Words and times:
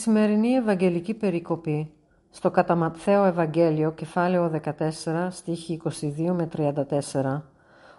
Σημερινή 0.00 0.48
Ευαγγελική 0.48 1.14
Περικοπή, 1.14 1.90
στο 2.30 2.50
κατά 2.50 2.74
Ματθαίο 2.74 3.24
Ευαγγέλιο, 3.24 3.92
κεφάλαιο 3.92 4.50
14, 4.64 5.28
στίχη 5.30 5.80
22 5.84 6.32
με 6.32 6.48
34, 7.12 7.42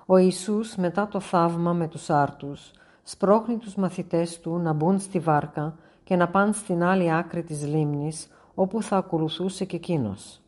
ο 0.06 0.18
Ιησούς 0.18 0.76
μετά 0.76 1.08
το 1.08 1.20
θαύμα 1.20 1.74
με 1.74 1.88
τους 1.88 2.10
άρτους, 2.10 2.72
σπρώχνει 3.04 3.58
τους 3.58 3.76
μαθητές 3.76 4.40
του 4.40 4.58
να 4.58 4.74
μπουν 4.74 5.00
στη 5.00 5.20
βάρκα 5.20 5.76
και 6.04 6.16
να 6.16 6.28
πάνε 6.28 6.54
στην 6.54 6.84
άλλη 6.84 7.14
άκρη 7.14 7.44
της 7.44 7.66
λίμνης, 7.66 8.28
όπου 8.54 8.82
θα 8.82 8.98
ακολουθούσε 8.98 9.66
και 9.66 9.76
εκείνος. 9.76 10.42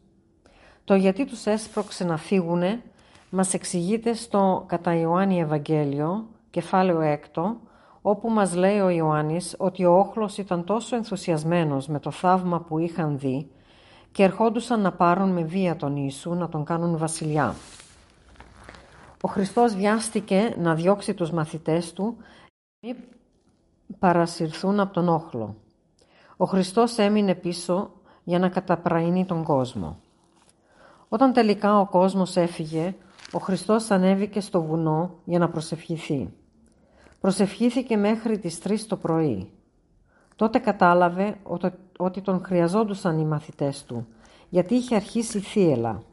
Το 0.84 0.96
γιατί 0.96 1.26
τους 1.26 1.46
έσπρωξε 1.46 2.04
να 2.04 2.18
φύγουνε, 2.18 2.82
μας 3.30 3.54
εξηγείται 3.54 4.14
στο 4.14 4.64
κατά 4.68 4.96
Ιωάννη 4.96 5.40
Ευαγγέλιο, 5.40 6.28
κεφάλαιο 6.50 7.20
6, 7.34 7.56
όπου 8.06 8.30
μας 8.30 8.56
λέει 8.56 8.80
ο 8.80 8.90
Ιωάννης 8.90 9.56
ότι 9.58 9.86
ο 9.86 9.98
όχλος 9.98 10.38
ήταν 10.38 10.64
τόσο 10.64 10.96
ενθουσιασμένος 10.96 11.88
με 11.88 12.00
το 12.00 12.12
θαύμα 12.12 12.60
που 12.60 12.78
είχαν 12.78 13.20
δει 13.20 13.52
και 14.12 14.24
ερχόντουσαν 14.24 14.82
να 14.82 14.92
πάρουν 14.92 15.30
με 15.30 15.44
βία 15.44 15.76
τον 15.76 15.96
Ιησού 15.96 16.34
να 16.34 16.50
τον 16.50 16.64
κάνουν 16.64 16.98
βασιλιά. 16.98 17.56
Ο 19.22 19.28
Χριστός 19.28 19.76
βιάστηκε 19.76 20.56
να 20.58 20.76
διώξει 20.76 21.14
τους 21.14 21.32
μαθητές 21.32 21.94
του 21.94 22.18
μη 22.80 22.96
παρασυρθούν 24.00 24.80
από 24.80 24.94
τον 24.94 25.10
όχλο. 25.10 25.56
Ο 26.38 26.46
Χριστός 26.46 26.98
έμεινε 26.98 27.36
πίσω 27.36 27.92
για 28.24 28.40
να 28.40 28.50
καταπραίνει 28.50 29.26
τον 29.26 29.44
κόσμο. 29.44 30.00
Όταν 31.10 31.34
τελικά 31.34 31.80
ο 31.80 31.86
κόσμος 31.86 32.36
έφυγε, 32.36 32.96
ο 33.32 33.40
Χριστός 33.40 33.92
ανέβηκε 33.92 34.40
στο 34.40 34.62
βουνό 34.62 35.12
για 35.26 35.40
να 35.40 35.50
προσευχηθεί. 35.50 36.34
Προσευχήθηκε 37.24 37.98
μέχρι 37.98 38.40
τις 38.40 38.60
3 38.64 38.78
το 38.88 38.98
πρωί. 38.98 39.52
Τότε 40.36 40.60
κατάλαβε 40.60 41.38
ότι 41.98 42.22
τον 42.22 42.44
χρειαζόντουσαν 42.44 43.20
οι 43.20 43.26
μαθητές 43.26 43.84
του, 43.84 44.08
γιατί 44.50 44.76
είχε 44.76 44.96
αρχίσει 44.96 45.40
θύελα. 45.40 46.04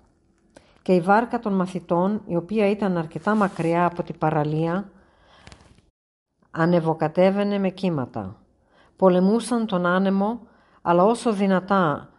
Και 0.82 0.94
η 0.94 1.00
βάρκα 1.00 1.38
των 1.38 1.52
μαθητών, 1.52 2.22
η 2.26 2.36
οποία 2.36 2.70
ήταν 2.70 2.96
αρκετά 2.96 3.34
μακριά 3.34 3.84
από 3.84 4.02
την 4.02 4.18
παραλία, 4.18 4.90
ανεβοκατέβαινε 6.50 7.58
με 7.58 7.70
κύματα. 7.70 8.36
Πολεμούσαν 8.96 9.66
τον 9.66 9.86
άνεμο, 9.86 10.40
αλλά 10.82 11.04
όσο 11.04 11.32
δυνατά 11.32 12.10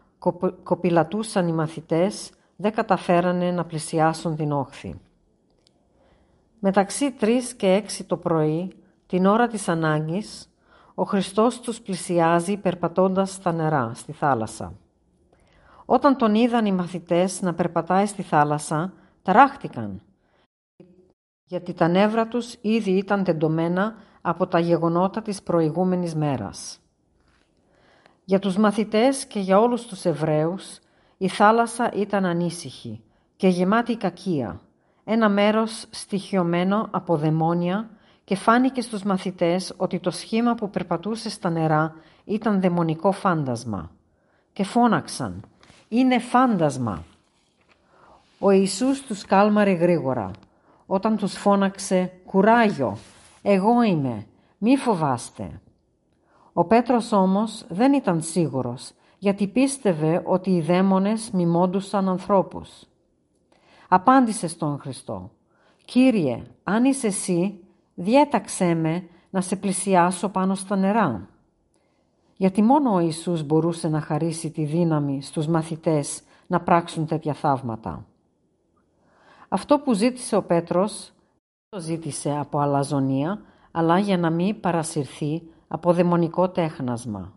κοπηλατούσαν 0.64 1.48
οι 1.48 1.54
μαθητές, 1.54 2.32
δεν 2.56 2.74
καταφέρανε 2.74 3.52
να 3.52 3.66
πλησιάσουν 3.66 4.36
την 4.36 4.52
όχθη. 4.52 5.00
Μεταξύ 6.60 7.16
3 7.20 7.28
και 7.58 7.84
6 7.88 8.06
το 8.08 8.18
πρωί, 8.18 8.76
την 9.12 9.26
ώρα 9.26 9.48
της 9.48 9.68
ανάγκης, 9.70 10.50
ο 10.96 11.04
Χριστός 11.04 11.60
τους 11.60 11.82
πλησιάζει 11.82 12.58
περπατώντας 12.58 13.32
στα 13.32 13.52
νερά, 13.52 13.92
στη 13.94 14.12
θάλασσα. 14.12 14.74
Όταν 15.86 16.18
τον 16.18 16.36
είδαν 16.36 16.66
οι 16.66 16.72
μαθητές 16.72 17.42
να 17.42 17.54
περπατάει 17.54 18.06
στη 18.06 18.22
θάλασσα, 18.22 18.94
ταράχτηκαν, 19.22 20.02
γιατί 21.44 21.74
τα 21.74 21.88
νεύρα 21.88 22.28
τους 22.28 22.58
ήδη 22.62 22.92
ήταν 22.92 23.24
τεντωμένα 23.24 23.96
από 24.22 24.48
τα 24.48 24.60
γεγονότα 24.60 25.22
της 25.22 25.44
προηγούμενης 25.44 26.16
μέρας. 26.16 26.80
Για 28.26 28.40
τους 28.40 28.58
μαθητές 28.58 29.26
και 29.26 29.40
για 29.40 29.60
όλους 29.60 29.86
τους 29.86 30.06
Εβραίους, 30.06 30.80
η 31.18 31.28
θάλασσα 31.28 31.92
ήταν 31.94 32.26
ανήσυχη 32.26 33.04
και 33.36 33.48
γεμάτη 33.48 33.96
κακία, 33.96 34.62
ένα 35.04 35.30
μέρος 35.30 35.86
στοιχειωμένο 35.90 36.88
από 36.92 37.18
δαιμόνια 37.18 37.90
και 38.32 38.38
φάνηκε 38.38 38.82
στους 38.82 39.04
μαθητές 39.04 39.74
ότι 39.78 40.00
το 40.00 40.12
σχήμα 40.12 40.56
που 40.56 40.70
περπατούσε 40.70 41.30
στα 41.30 41.50
νερά 41.50 41.96
ήταν 42.26 42.62
δαιμονικό 42.62 43.12
φάντασμα. 43.12 43.92
Και 44.54 44.64
φώναξαν 44.64 45.44
«Είναι 45.88 46.20
φάντασμα». 46.20 47.04
Ο 48.40 48.52
Ιησούς 48.52 49.02
τους 49.02 49.26
κάλμαρε 49.26 49.72
γρήγορα. 49.72 50.32
Όταν 50.86 51.18
τους 51.18 51.34
φώναξε 51.34 52.12
«Κουράγιο, 52.26 52.98
εγώ 53.42 53.82
είμαι, 53.82 54.28
μη 54.58 54.78
φοβάστε». 54.78 55.62
Ο 56.54 56.66
Πέτρος 56.66 57.12
όμως 57.12 57.66
δεν 57.70 57.94
ήταν 57.94 58.22
σίγουρος, 58.22 58.92
γιατί 59.18 59.48
πίστευε 59.48 60.22
ότι 60.26 60.50
οι 60.50 60.62
δαίμονες 60.62 61.32
μιμόντουσαν 61.32 62.10
ανθρώπους. 62.10 62.70
Απάντησε 63.88 64.48
στον 64.48 64.80
Χριστό 64.80 65.32
«Κύριε, 65.86 66.44
αν 66.64 66.86
είσαι 66.86 67.08
εσύ, 67.08 67.61
διέταξέ 68.02 68.74
με 68.74 69.04
να 69.30 69.42
σε 69.42 69.56
πλησιάσω 69.56 70.30
πάνω 70.30 70.56
στα 70.56 70.76
νερά». 70.76 71.28
Γιατί 72.42 72.62
μόνο 72.62 72.94
ο 72.94 73.00
Ιησούς 73.00 73.44
μπορούσε 73.44 73.88
να 73.88 74.02
χαρίσει 74.02 74.52
τη 74.52 74.64
δύναμη 74.64 75.22
στους 75.22 75.48
μαθητές 75.48 76.22
να 76.48 76.62
πράξουν 76.62 77.06
τέτοια 77.06 77.34
θαύματα. 77.34 78.06
Αυτό 79.48 79.80
που 79.80 79.94
ζήτησε 79.94 80.36
ο 80.36 80.44
Πέτρος 80.44 81.12
το 81.70 81.80
ζήτησε 81.80 82.38
από 82.38 82.60
αλαζονία, 82.60 83.42
αλλά 83.72 84.00
για 84.00 84.18
να 84.18 84.30
μην 84.30 84.60
παρασυρθεί 84.60 85.44
από 85.68 85.94
δαιμονικό 85.94 86.50
τέχνασμα. 86.50 87.34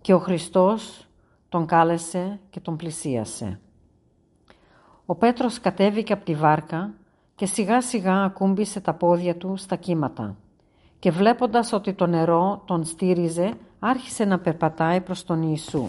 Και 0.00 0.14
ο 0.14 0.18
Χριστός 0.18 1.08
τον 1.48 1.66
κάλεσε 1.66 2.40
και 2.50 2.60
τον 2.60 2.76
πλησίασε. 2.76 3.60
Ο 5.06 5.14
Πέτρος 5.14 5.60
κατέβηκε 5.60 6.12
από 6.12 6.24
τη 6.24 6.34
βάρκα 6.34 6.94
και 7.34 7.46
σιγά 7.46 7.82
σιγά 7.82 8.24
ακούμπησε 8.24 8.80
τα 8.80 8.94
πόδια 8.94 9.36
του 9.36 9.56
στα 9.56 9.76
κύματα 9.76 10.36
και 10.98 11.10
βλέποντας 11.10 11.72
ότι 11.72 11.92
το 11.92 12.06
νερό 12.06 12.62
τον 12.64 12.84
στήριζε 12.84 13.52
άρχισε 13.78 14.24
να 14.24 14.38
περπατάει 14.38 15.00
προς 15.00 15.24
τον 15.24 15.42
Ιησού. 15.42 15.88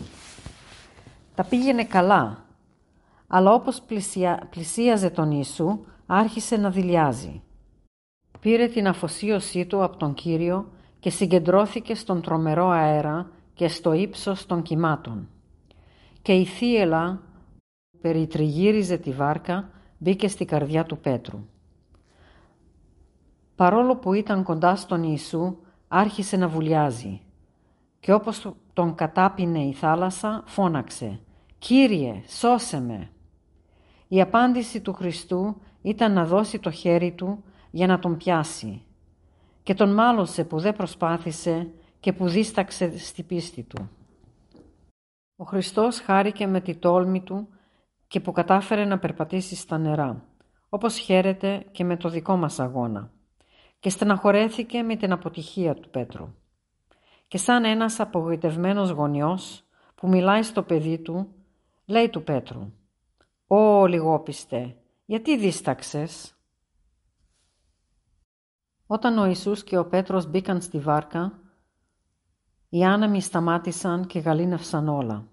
Τα 1.35 1.43
πήγαινε 1.43 1.83
καλά, 1.83 2.45
αλλά 3.27 3.53
όπως 3.53 3.81
πλησια... 3.81 4.47
πλησίαζε 4.49 5.09
τον 5.09 5.31
Ιησού 5.31 5.79
άρχισε 6.05 6.57
να 6.57 6.69
δηλιάζει. 6.69 7.41
Πήρε 8.39 8.67
την 8.67 8.87
αφοσίωσή 8.87 9.65
του 9.65 9.83
από 9.83 9.97
τον 9.97 10.13
Κύριο 10.13 10.71
και 10.99 11.09
συγκεντρώθηκε 11.09 11.95
στον 11.95 12.21
τρομερό 12.21 12.69
αέρα 12.69 13.29
και 13.53 13.67
στο 13.67 13.93
ύψος 13.93 14.45
των 14.45 14.61
κυμάτων. 14.61 15.29
Και 16.21 16.33
η 16.33 16.45
θύελα 16.45 17.21
που 17.91 17.97
περιτριγύριζε 18.01 18.97
τη 18.97 19.11
βάρκα 19.11 19.69
μπήκε 20.05 20.27
στη 20.27 20.45
καρδιά 20.45 20.85
του 20.85 20.97
Πέτρου. 20.97 21.39
Παρόλο 23.55 23.95
που 23.95 24.13
ήταν 24.13 24.43
κοντά 24.43 24.75
στον 24.75 25.03
Ιησού, 25.03 25.57
άρχισε 25.87 26.37
να 26.37 26.47
βουλιάζει 26.47 27.21
και 27.99 28.13
όπως 28.13 28.51
τον 28.73 28.95
κατάπινε 28.95 29.59
η 29.59 29.73
θάλασσα, 29.73 30.43
φώναξε 30.45 31.19
«Κύριε, 31.57 32.21
σώσε 32.27 32.81
με». 32.81 33.09
Η 34.07 34.21
απάντηση 34.21 34.81
του 34.81 34.93
Χριστού 34.93 35.61
ήταν 35.81 36.13
να 36.13 36.25
δώσει 36.25 36.59
το 36.59 36.71
χέρι 36.71 37.11
του 37.11 37.43
για 37.71 37.87
να 37.87 37.99
τον 37.99 38.17
πιάσει 38.17 38.81
και 39.63 39.73
τον 39.73 39.93
μάλωσε 39.93 40.43
που 40.43 40.59
δεν 40.59 40.75
προσπάθησε 40.75 41.69
και 41.99 42.13
που 42.13 42.27
δίσταξε 42.27 42.97
στη 42.97 43.23
πίστη 43.23 43.63
του. 43.63 43.89
Ο 45.35 45.43
Χριστός 45.43 45.99
χάρηκε 45.99 46.47
με 46.47 46.61
τη 46.61 46.75
τόλμη 46.75 47.21
του 47.21 47.47
και 48.07 48.19
που 48.19 48.31
κατάφερε 48.31 48.85
να 48.85 48.99
περπατήσει 48.99 49.55
στα 49.55 49.77
νερά, 49.77 50.23
όπως 50.69 50.97
χαίρεται 50.97 51.65
και 51.71 51.83
με 51.83 51.97
το 51.97 52.09
δικό 52.09 52.35
μας 52.35 52.59
αγώνα. 52.59 53.11
Και 53.79 53.89
στεναχωρέθηκε 53.89 54.83
με 54.83 54.95
την 54.95 55.11
αποτυχία 55.11 55.73
του 55.73 55.89
Πέτρου. 55.89 56.33
Και 57.27 57.37
σαν 57.37 57.65
ένας 57.65 57.99
απογοητευμένος 57.99 58.89
γονιός 58.89 59.63
που 59.95 60.07
μιλάει 60.07 60.43
στο 60.43 60.63
παιδί 60.63 60.99
του, 60.99 61.27
λέει 61.85 62.09
του 62.09 62.23
Πέτρου 62.23 62.71
«Ω 63.47 63.85
λιγόπιστε, 63.85 64.75
γιατί 65.05 65.37
δίσταξες» 65.37 66.35
Όταν 68.87 69.17
ο 69.17 69.25
Ιησούς 69.25 69.63
και 69.63 69.77
ο 69.77 69.85
Πέτρος 69.85 70.27
μπήκαν 70.27 70.61
στη 70.61 70.79
βάρκα, 70.79 71.39
οι 72.69 72.83
άνεμοι 72.83 73.21
σταμάτησαν 73.21 74.05
και 74.05 74.19
γαλήνευσαν 74.19 74.87
όλα. 74.87 75.27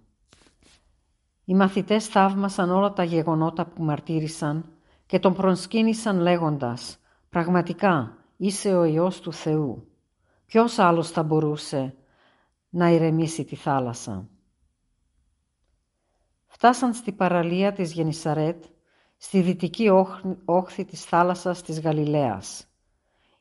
Οι 1.52 1.54
μαθητές 1.54 2.06
θαύμασαν 2.06 2.70
όλα 2.70 2.93
τα 2.93 3.04
γεγονότα 3.04 3.66
που 3.66 3.82
μαρτύρησαν 3.82 4.64
και 5.06 5.19
τον 5.19 5.34
προσκύνησαν 5.34 6.19
λέγοντας 6.19 6.99
«Πραγματικά 7.28 8.16
είσαι 8.37 8.75
ο 8.75 8.84
Υιός 8.84 9.20
του 9.20 9.32
Θεού». 9.32 9.88
Ποιος 10.46 10.78
άλλος 10.78 11.10
θα 11.10 11.22
μπορούσε 11.22 11.94
να 12.69 12.88
ηρεμήσει 12.88 13.44
τη 13.44 13.56
θάλασσα; 13.56 14.28
Φτάσαν 16.46 16.94
στη 16.94 17.12
παραλία 17.12 17.72
της 17.72 17.93
Γενισαρέτ, 17.93 18.64
στη 19.16 19.40
δυτική 19.40 19.88
όχθη 20.44 20.84
της 20.84 21.04
θάλασσας 21.04 21.62
της 21.62 21.81
Γαλιλαίας. 21.81 22.66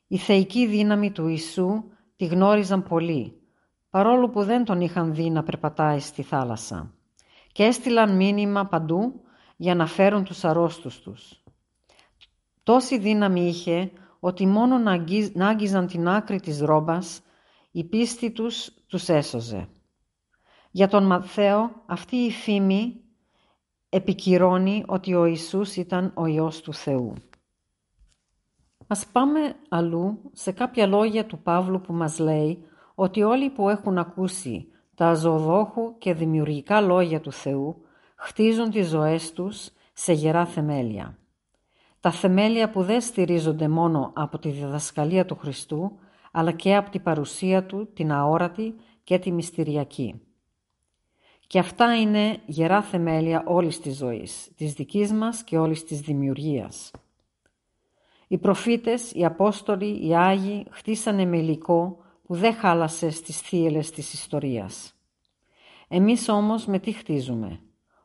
Η 0.06 0.16
θεϊκή 0.16 0.66
δύναμη 0.66 1.10
του 1.10 1.26
Ιησού 1.26 1.84
τη 2.16 2.24
γνώριζαν 2.24 2.82
πολύ, 2.82 3.40
παρόλο 3.90 4.28
που 4.28 4.42
δεν 4.42 4.64
τον 4.64 4.80
είχαν 4.80 5.14
δει 5.14 5.30
να 5.30 5.42
περπατάει 5.42 5.98
στη 5.98 6.22
θάλασσα 6.22 6.94
και 7.52 7.64
έστειλαν 7.64 8.16
μήνυμα 8.16 8.66
παντού 8.66 9.20
για 9.56 9.74
να 9.74 9.86
φέρουν 9.86 10.24
τους 10.24 10.44
αρρώστους 10.44 11.00
τους. 11.00 11.42
Τόση 12.62 12.98
δύναμη 12.98 13.48
είχε 13.48 13.92
ότι 14.20 14.46
μόνο 14.46 14.78
να 15.34 15.46
άγγιζαν 15.48 15.86
την 15.86 16.08
άκρη 16.08 16.40
της 16.40 16.60
ρόμπας 16.60 17.20
η 17.70 17.84
πίστη 17.84 18.30
τους 18.30 18.70
τους 18.86 19.08
έσωζε. 19.08 19.68
Για 20.70 20.88
τον 20.88 21.06
Μαθαίο 21.06 21.82
αυτή 21.86 22.16
η 22.16 22.30
φήμη 22.30 23.00
επικυρώνει 23.88 24.84
ότι 24.86 25.14
ο 25.14 25.24
Ιησούς 25.24 25.76
ήταν 25.76 26.12
ο 26.14 26.26
Υιός 26.26 26.60
του 26.60 26.74
Θεού. 26.74 27.14
Ας 28.86 29.06
πάμε 29.06 29.56
αλλού 29.68 30.30
σε 30.32 30.52
κάποια 30.52 30.86
λόγια 30.86 31.26
του 31.26 31.38
Παύλου 31.42 31.80
που 31.80 31.92
μας 31.92 32.18
λέει 32.18 32.64
ότι 32.94 33.22
όλοι 33.22 33.50
που 33.50 33.68
έχουν 33.68 33.98
ακούσει 33.98 34.71
τα 35.02 35.14
ζωοδόχου 35.14 35.98
και 35.98 36.14
δημιουργικά 36.14 36.80
λόγια 36.80 37.20
του 37.20 37.32
Θεού 37.32 37.76
χτίζουν 38.16 38.70
τις 38.70 38.88
ζωές 38.88 39.32
τους 39.32 39.70
σε 39.92 40.12
γερά 40.12 40.46
θεμέλια. 40.46 41.18
Τα 42.00 42.10
θεμέλια 42.10 42.70
που 42.70 42.82
δεν 42.82 43.00
στηρίζονται 43.00 43.68
μόνο 43.68 44.12
από 44.14 44.38
τη 44.38 44.50
διδασκαλία 44.50 45.24
του 45.24 45.36
Χριστού, 45.36 45.98
αλλά 46.32 46.52
και 46.52 46.76
από 46.76 46.90
την 46.90 47.02
παρουσία 47.02 47.64
Του, 47.64 47.92
την 47.92 48.12
αόρατη 48.12 48.74
και 49.04 49.18
τη 49.18 49.32
μυστηριακή. 49.32 50.20
Και 51.46 51.58
αυτά 51.58 51.96
είναι 51.96 52.40
γερά 52.46 52.82
θεμέλια 52.82 53.42
όλης 53.46 53.80
της 53.80 53.96
ζωής, 53.96 54.52
της 54.56 54.72
δικής 54.72 55.12
μας 55.12 55.42
και 55.44 55.58
όλης 55.58 55.84
της 55.84 56.00
δημιουργίας. 56.00 56.90
Οι 58.28 58.38
προφήτες, 58.38 59.12
οι 59.12 59.24
Απόστολοι, 59.24 60.06
οι 60.06 60.16
Άγιοι 60.16 60.66
χτίσανε 60.70 61.24
με 61.24 61.36
υλικό 61.36 62.01
που 62.22 62.34
δεν 62.34 62.54
χάλασε 62.54 63.10
στις 63.10 63.40
θύελες 63.40 63.90
της 63.90 64.12
ιστορίας. 64.12 64.94
Εμείς 65.88 66.28
όμως 66.28 66.66
με 66.66 66.78
τι 66.78 66.92
χτίζουμε; 66.92 67.60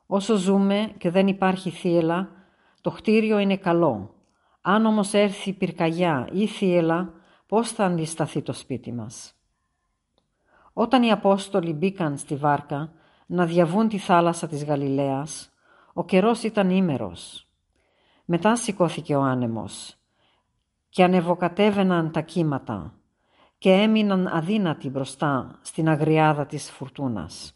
Όσο 0.05 0.35
ζούμε 0.35 0.93
και 0.97 1.09
δεν 1.09 1.27
υπάρχει 1.27 1.69
θύελα, 1.69 2.29
το 2.81 2.89
χτίριο 2.89 3.39
είναι 3.39 3.57
καλό. 3.57 4.15
Αν 4.61 4.85
όμως 4.85 5.13
έρθει 5.13 5.53
πυρκαγιά 5.53 6.29
ή 6.31 6.47
θύελα, 6.47 7.13
πώς 7.47 7.71
θα 7.71 7.85
αντισταθεί 7.85 8.41
το 8.41 8.53
σπίτι 8.53 8.91
μας; 8.91 9.33
Όταν 10.73 11.03
οι 11.03 11.11
Απόστολοι 11.11 11.73
μπήκαν 11.73 12.17
στη 12.17 12.35
βάρκα 12.35 12.91
να 13.25 13.45
διαβούν 13.45 13.87
τη 13.87 13.97
θάλασσα 13.97 14.47
της 14.47 14.63
Γαλιλαίας, 14.63 15.49
ο 15.93 16.05
καιρός 16.05 16.43
ήταν 16.43 16.69
ήμερος. 16.69 17.47
Μετά 18.25 18.55
σηκώθηκε 18.55 19.15
ο 19.15 19.21
άνεμος 19.21 19.95
και 20.89 21.03
ανεβοκατέβαιναν 21.03 22.11
τα 22.11 22.21
κύματα 22.21 22.96
και 23.57 23.71
έμειναν 23.71 24.27
αδύνατοι 24.27 24.89
μπροστά 24.89 25.59
στην 25.61 25.89
αγριάδα 25.89 26.45
της 26.45 26.71
φουρτούνας. 26.71 27.51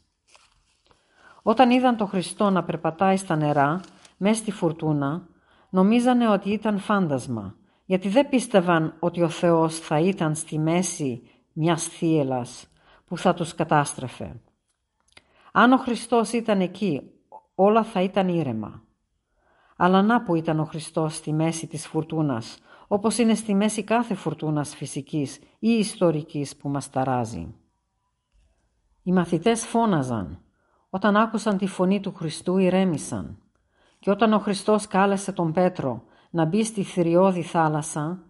Όταν 1.42 1.72
είδαν 1.72 1.98
το 1.98 2.06
Χριστό 2.06 2.50
να 2.50 2.64
περπατάει 2.64 3.18
στα 3.18 3.36
νερά, 3.36 3.80
μες 4.18 4.38
στη 4.38 4.52
φουρτούνα, 4.52 5.28
νομίζανε 5.70 6.30
ότι 6.30 6.50
ήταν 6.50 6.80
φάντασμα, 6.80 7.56
γιατί 7.86 8.10
δεν 8.10 8.30
πίστευαν 8.30 8.96
ότι 9.00 9.22
ο 9.22 9.30
Θεός 9.30 9.80
θα 9.80 10.00
ήταν 10.00 10.36
στη 10.36 10.60
μέση 10.60 11.22
μιας 11.54 11.84
θύελας 11.84 12.68
που 13.06 13.18
θα 13.18 13.34
τους 13.34 13.56
κατάστρεφε. 13.56 14.42
Αν 15.52 15.72
ο 15.72 15.78
Χριστός 15.78 16.32
ήταν 16.32 16.62
εκεί, 16.62 17.02
όλα 17.56 17.84
θα 17.84 18.02
ήταν 18.02 18.28
ήρεμα. 18.28 18.82
Αλλά 19.76 20.02
να 20.02 20.24
που 20.24 20.36
ήταν 20.36 20.60
ο 20.60 20.66
Χριστός 20.66 21.16
στη 21.16 21.34
μέση 21.34 21.68
της 21.68 21.88
φουρτούνας, 21.88 22.58
όπως 22.94 23.18
είναι 23.18 23.36
στη 23.36 23.54
μέση 23.54 23.84
κάθε 23.84 24.14
φουρτούνας 24.14 24.76
φυσικής 24.76 25.40
ή 25.60 25.70
ιστορικής 25.70 26.56
που 26.56 26.70
μας 26.70 26.90
ταράζει. 26.90 27.56
Οι 29.04 29.12
μαθητές 29.12 29.66
φώναζαν. 29.66 30.40
Όταν 30.90 31.18
άκουσαν 31.18 31.58
τη 31.58 31.68
φωνή 31.68 32.00
του 32.00 32.14
Χριστού 32.14 32.58
ηρέμησαν. 32.58 33.38
Και 34.00 34.10
όταν 34.10 34.34
ο 34.34 34.40
Χριστός 34.40 34.88
κάλεσε 34.88 35.32
τον 35.32 35.52
Πέτρο 35.52 36.04
να 36.30 36.46
μπει 36.46 36.64
στη 36.64 36.84
θηριώδη 36.84 37.42
θάλασσα, 37.42 38.24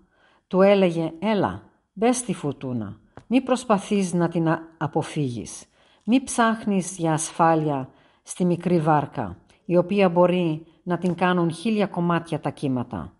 του 0.47 0.61
έλεγε 0.61 1.13
«Έλα, 1.19 1.63
μπε 1.93 2.11
στη 2.11 2.33
φουρτούνα, 2.33 2.99
μη 3.27 3.41
προσπαθείς 3.41 4.13
να 4.13 4.27
την 4.27 4.47
αποφύγεις, 4.77 5.65
μη 6.03 6.23
ψάχνεις 6.23 6.97
για 6.97 7.13
ασφάλεια 7.13 7.89
στη 8.23 8.45
μικρή 8.45 8.79
βάρκα, 8.79 9.37
η 9.65 9.77
οποία 9.77 10.09
μπορεί 10.09 10.65
να 10.83 10.97
την 10.97 11.15
κάνουν 11.15 11.51
χίλια 11.51 11.87
κομμάτια 11.87 12.39
τα 12.39 12.49
κύματα. 12.49 13.13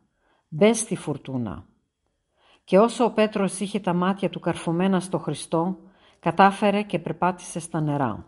Μπε 0.54 0.74
στη 0.74 0.96
φουρτούνα. 0.96 1.66
Και 2.64 2.80
όσο 2.80 3.04
ο 3.04 3.12
Πέτρος 3.12 3.60
είχε 3.60 3.80
τα 3.80 3.94
μάτια 3.94 4.30
του 4.30 4.40
καρφωμένα 4.40 5.00
στο 5.00 5.18
Χριστό, 5.18 5.78
κατάφερε 6.20 6.82
και 6.82 7.00
περπάτησε 7.00 7.60
στα 7.60 7.82
νερά. 7.82 8.26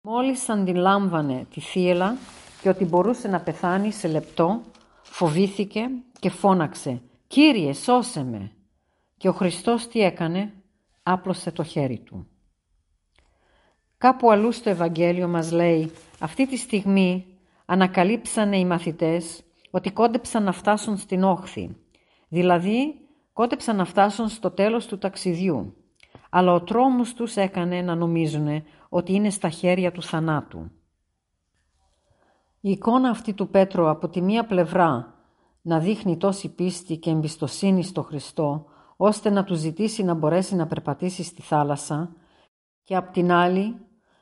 Μόλις 0.00 0.48
αντιλάμβανε 0.48 1.46
τη 1.50 1.60
θύελα 1.60 2.16
και 2.62 2.68
ότι 2.68 2.84
μπορούσε 2.84 3.28
να 3.28 3.40
πεθάνει 3.40 3.92
σε 3.92 4.08
λεπτό, 4.08 4.60
φοβήθηκε 5.02 5.90
και 6.18 6.30
φώναξε 6.30 7.02
«Κύριε, 7.26 7.72
σώσε 7.72 8.24
με!» 8.24 8.52
Και 9.16 9.28
ο 9.28 9.32
Χριστός 9.32 9.88
τι 9.88 10.00
έκανε, 10.00 10.52
άπλωσε 11.02 11.52
το 11.52 11.62
χέρι 11.62 11.98
του. 11.98 12.26
Κάπου 13.98 14.30
αλλού 14.30 14.52
στο 14.52 14.70
Ευαγγέλιο 14.70 15.28
μας 15.28 15.52
λέει 15.52 15.92
«Αυτή 16.18 16.46
τη 16.46 16.56
στιγμή 16.56 17.26
ανακαλύψανε 17.64 18.58
οι 18.58 18.64
μαθητές 18.64 19.42
ότι 19.70 19.90
κόντεψαν 19.90 20.42
να 20.42 20.52
φτάσουν 20.52 20.96
στην 20.96 21.22
όχθη, 21.22 21.76
δηλαδή 22.28 22.94
κόντεψαν 23.32 23.76
να 23.76 23.84
φτάσουν 23.84 24.28
στο 24.28 24.50
τέλος 24.50 24.86
του 24.86 24.98
ταξιδιού, 24.98 25.74
αλλά 26.30 26.52
ο 26.52 26.62
τρόμος 26.62 27.14
τους 27.14 27.36
έκανε 27.36 27.82
να 27.82 27.94
νομίζουν 27.94 28.62
ότι 28.88 29.12
είναι 29.12 29.30
στα 29.30 29.48
χέρια 29.48 29.92
του 29.92 30.02
θανάτου. 30.02 30.70
Η 32.60 32.70
εικόνα 32.70 33.10
αυτή 33.10 33.32
του 33.32 33.48
Πέτρου 33.48 33.88
από 33.88 34.08
τη 34.08 34.20
μία 34.20 34.46
πλευρά 34.46 35.14
να 35.62 35.78
δείχνει 35.78 36.16
τόση 36.16 36.54
πίστη 36.54 36.96
και 36.96 37.10
εμπιστοσύνη 37.10 37.82
στο 37.82 38.02
Χριστό, 38.02 38.66
ώστε 38.96 39.30
να 39.30 39.44
του 39.44 39.54
ζητήσει 39.54 40.02
να 40.02 40.14
μπορέσει 40.14 40.54
να 40.54 40.66
περπατήσει 40.66 41.22
στη 41.22 41.42
θάλασσα 41.42 42.12
και 42.82 42.96
απ' 42.96 43.12
την 43.12 43.32
άλλη 43.32 43.76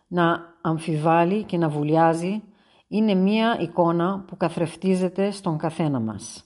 να 0.08 0.56
αμφιβάλλει 0.60 1.42
και 1.42 1.56
να 1.56 1.68
βουλιάζει 1.68 2.42
είναι 2.88 3.14
μία 3.14 3.58
εικόνα 3.60 4.24
που 4.26 4.36
καθρεφτίζεται 4.36 5.30
στον 5.30 5.58
καθένα 5.58 6.00
μας. 6.00 6.44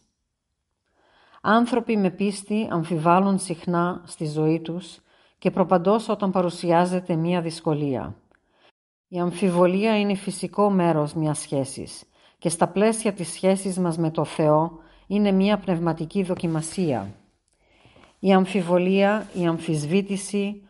Άνθρωποι 1.40 1.96
με 1.96 2.10
πίστη 2.10 2.68
αμφιβάλλουν 2.70 3.38
συχνά 3.38 4.02
στη 4.04 4.26
ζωή 4.26 4.60
τους 4.60 5.00
και 5.38 5.50
προπαντός 5.50 6.08
όταν 6.08 6.30
παρουσιάζεται 6.30 7.14
μία 7.14 7.40
δυσκολία. 7.40 8.14
Η 9.08 9.18
αμφιβολία 9.18 9.98
είναι 9.98 10.14
φυσικό 10.14 10.70
μέρος 10.70 11.14
μιας 11.14 11.38
σχέσης 11.38 12.04
και 12.38 12.48
στα 12.48 12.68
πλαίσια 12.68 13.12
της 13.12 13.28
σχέσης 13.28 13.78
μας 13.78 13.98
με 13.98 14.10
το 14.10 14.24
Θεό 14.24 14.78
είναι 15.06 15.32
μία 15.32 15.58
πνευματική 15.58 16.22
δοκιμασία. 16.22 17.14
Η 18.18 18.32
αμφιβολία, 18.32 19.26
η 19.34 19.46
αμφισβήτηση, 19.46 20.62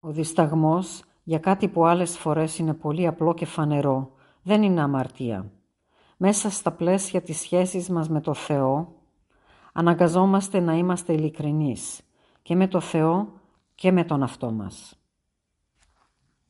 ο 0.00 0.10
δισταγμός 0.10 1.02
για 1.22 1.38
κάτι 1.38 1.68
που 1.68 1.86
άλλες 1.86 2.18
φορές 2.18 2.58
είναι 2.58 2.74
πολύ 2.74 3.06
απλό 3.06 3.34
και 3.34 3.46
φανερό 3.46 4.15
δεν 4.46 4.62
είναι 4.62 4.82
αμαρτία. 4.82 5.50
Μέσα 6.16 6.50
στα 6.50 6.72
πλαίσια 6.72 7.22
της 7.22 7.38
σχέσης 7.40 7.88
μας 7.88 8.08
με 8.08 8.20
το 8.20 8.34
Θεό, 8.34 8.94
αναγκαζόμαστε 9.72 10.60
να 10.60 10.74
είμαστε 10.74 11.12
ειλικρινείς 11.12 12.00
και 12.42 12.54
με 12.56 12.68
το 12.68 12.80
Θεό 12.80 13.32
και 13.74 13.92
με 13.92 14.04
τον 14.04 14.22
αυτό 14.22 14.50
μας. 14.50 15.00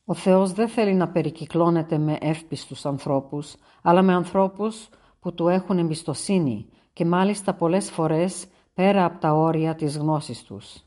Ο 0.04 0.14
Θεός 0.14 0.52
δεν 0.52 0.68
θέλει 0.68 0.94
να 0.94 1.08
περικυκλώνεται 1.08 1.98
με 1.98 2.18
εύπιστους 2.20 2.86
ανθρώπους, 2.86 3.54
αλλά 3.82 4.02
με 4.02 4.14
ανθρώπους 4.14 4.88
που 5.20 5.34
του 5.34 5.48
έχουν 5.48 5.78
εμπιστοσύνη 5.78 6.68
και 6.92 7.04
μάλιστα 7.04 7.54
πολλές 7.54 7.90
φορές 7.90 8.46
πέρα 8.74 9.04
από 9.04 9.18
τα 9.18 9.32
όρια 9.32 9.74
της 9.74 9.98
γνώσης 9.98 10.42
τους. 10.42 10.84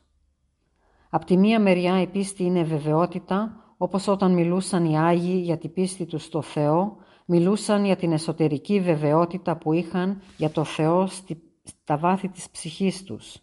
Απ' 1.10 1.24
τη 1.24 1.36
μία 1.36 1.60
μεριά 1.60 2.00
η 2.00 2.06
πίστη 2.06 2.44
είναι 2.44 2.62
βεβαιότητα, 2.62 3.59
όπως 3.82 4.08
όταν 4.08 4.32
μιλούσαν 4.32 4.84
οι 4.84 4.98
Άγιοι 4.98 5.40
για 5.44 5.58
την 5.58 5.72
πίστη 5.72 6.06
τους 6.06 6.24
στο 6.24 6.42
Θεό, 6.42 6.96
μιλούσαν 7.26 7.84
για 7.84 7.96
την 7.96 8.12
εσωτερική 8.12 8.80
βεβαιότητα 8.80 9.56
που 9.56 9.72
είχαν 9.72 10.22
για 10.36 10.50
το 10.50 10.64
Θεό 10.64 11.06
στα 11.64 11.96
βάθη 11.96 12.28
της 12.28 12.50
ψυχής 12.50 13.02
τους. 13.02 13.36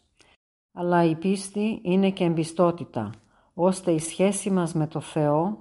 Αλλά 0.74 1.04
η 1.04 1.16
πίστη 1.16 1.80
είναι 1.84 2.10
και 2.12 2.24
εμπιστότητα, 2.24 3.10
ώστε 3.54 3.92
η 3.92 4.00
σχέση 4.00 4.52
μας 4.52 4.74
με 4.74 4.88
το 4.88 5.00
Θεό 5.00 5.58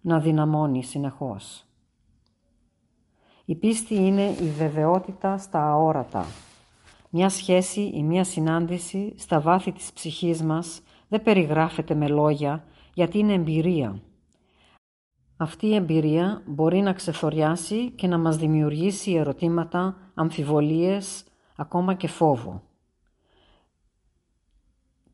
να 0.00 0.20
δυναμώνει 0.20 0.84
συνεχώς. 0.84 1.64
Η 3.44 3.54
πίστη 3.54 3.94
είναι 3.94 4.24
η 4.24 4.50
βεβαιότητα 4.56 5.38
στα 5.38 5.70
αόρατα. 5.70 6.26
Μια 7.10 7.28
σχέση 7.28 7.80
ή 7.80 8.02
μια 8.02 8.24
συνάντηση 8.24 9.14
στα 9.16 9.40
βάθη 9.40 9.72
της 9.72 9.92
ψυχής 9.92 10.42
μας 10.42 10.80
δεν 11.08 11.22
περιγράφεται 11.22 11.94
με 11.94 12.08
λόγια 12.08 12.64
γιατί 12.94 13.18
είναι 13.18 13.32
εμπειρία. 13.32 14.02
Αυτή 15.36 15.66
η 15.66 15.74
εμπειρία 15.74 16.42
μπορεί 16.46 16.80
να 16.80 16.92
ξεθοριάσει 16.92 17.90
και 17.90 18.06
να 18.06 18.18
μας 18.18 18.36
δημιουργήσει 18.36 19.12
ερωτήματα, 19.12 19.96
αμφιβολίες, 20.14 21.24
ακόμα 21.56 21.94
και 21.94 22.08
φόβο. 22.08 22.62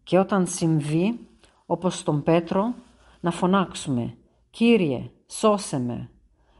Και 0.02 0.18
όταν 0.18 0.46
συμβεί, 0.46 1.28
όπως 1.66 1.98
στον 1.98 2.22
Πέτρο, 2.22 2.74
να 3.20 3.30
φωνάξουμε 3.30 4.16
«Κύριε, 4.50 5.10
σώσε 5.26 5.78
με», 5.78 6.10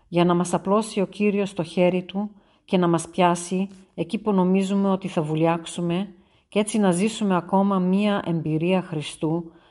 για 0.09 0.25
να 0.25 0.35
μας 0.35 0.55
απλώσει 0.55 1.01
ο 1.01 1.07
Κύριος 1.07 1.53
το 1.53 1.63
χέρι 1.63 2.03
Του 2.03 2.31
και 2.65 2.77
να 2.79 2.89
μας 2.89 3.09
πιάσει 3.09 3.69
εκεί 3.95 4.19
που 4.19 4.33
νομίζουμε 4.33 4.91
ότι 4.91 5.09
θα 5.09 5.23
βουλιάξουμε 5.23 6.15
και 6.49 6.59
έτσι 6.59 6.79
να 6.79 6.91
ζήσουμε 6.91 7.37
ακόμα 7.37 7.79
μία 7.79 8.23
εμπειρία 8.27 8.83
Χριστού 8.83 9.53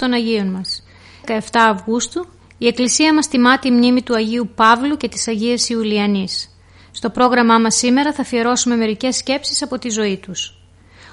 των 0.00 0.12
Αγίων 0.12 0.46
μας. 0.46 0.82
17 1.26 1.38
Αυγούστου 1.52 2.26
η 2.62 2.66
Εκκλησία 2.66 3.14
μας 3.14 3.28
τιμά 3.28 3.58
τη 3.58 3.70
μνήμη 3.70 4.02
του 4.02 4.14
Αγίου 4.14 4.50
Παύλου 4.54 4.96
και 4.96 5.08
της 5.08 5.28
Αγίας 5.28 5.68
Ιουλιανής. 5.68 6.56
Στο 6.90 7.10
πρόγραμμά 7.10 7.58
μας 7.58 7.74
σήμερα 7.74 8.12
θα 8.12 8.22
αφιερώσουμε 8.22 8.76
μερικές 8.76 9.16
σκέψεις 9.16 9.62
από 9.62 9.78
τη 9.78 9.88
ζωή 9.88 10.16
τους. 10.16 10.58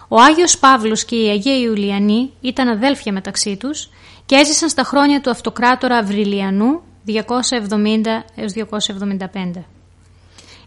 Ο 0.07 0.21
Άγιος 0.21 0.57
Παύλος 0.57 1.05
και 1.05 1.15
η 1.15 1.27
Αγία 1.29 1.57
Ιουλιανή 1.57 2.33
ήταν 2.41 2.67
αδέλφια 2.67 3.13
μεταξύ 3.13 3.57
τους 3.57 3.89
και 4.25 4.35
έζησαν 4.35 4.69
στα 4.69 4.83
χρόνια 4.83 5.21
του 5.21 5.29
αυτοκράτορα 5.29 5.97
Αυριλιανού 5.97 6.81
270 7.05 7.13
έως 8.35 8.53
275. 8.53 9.76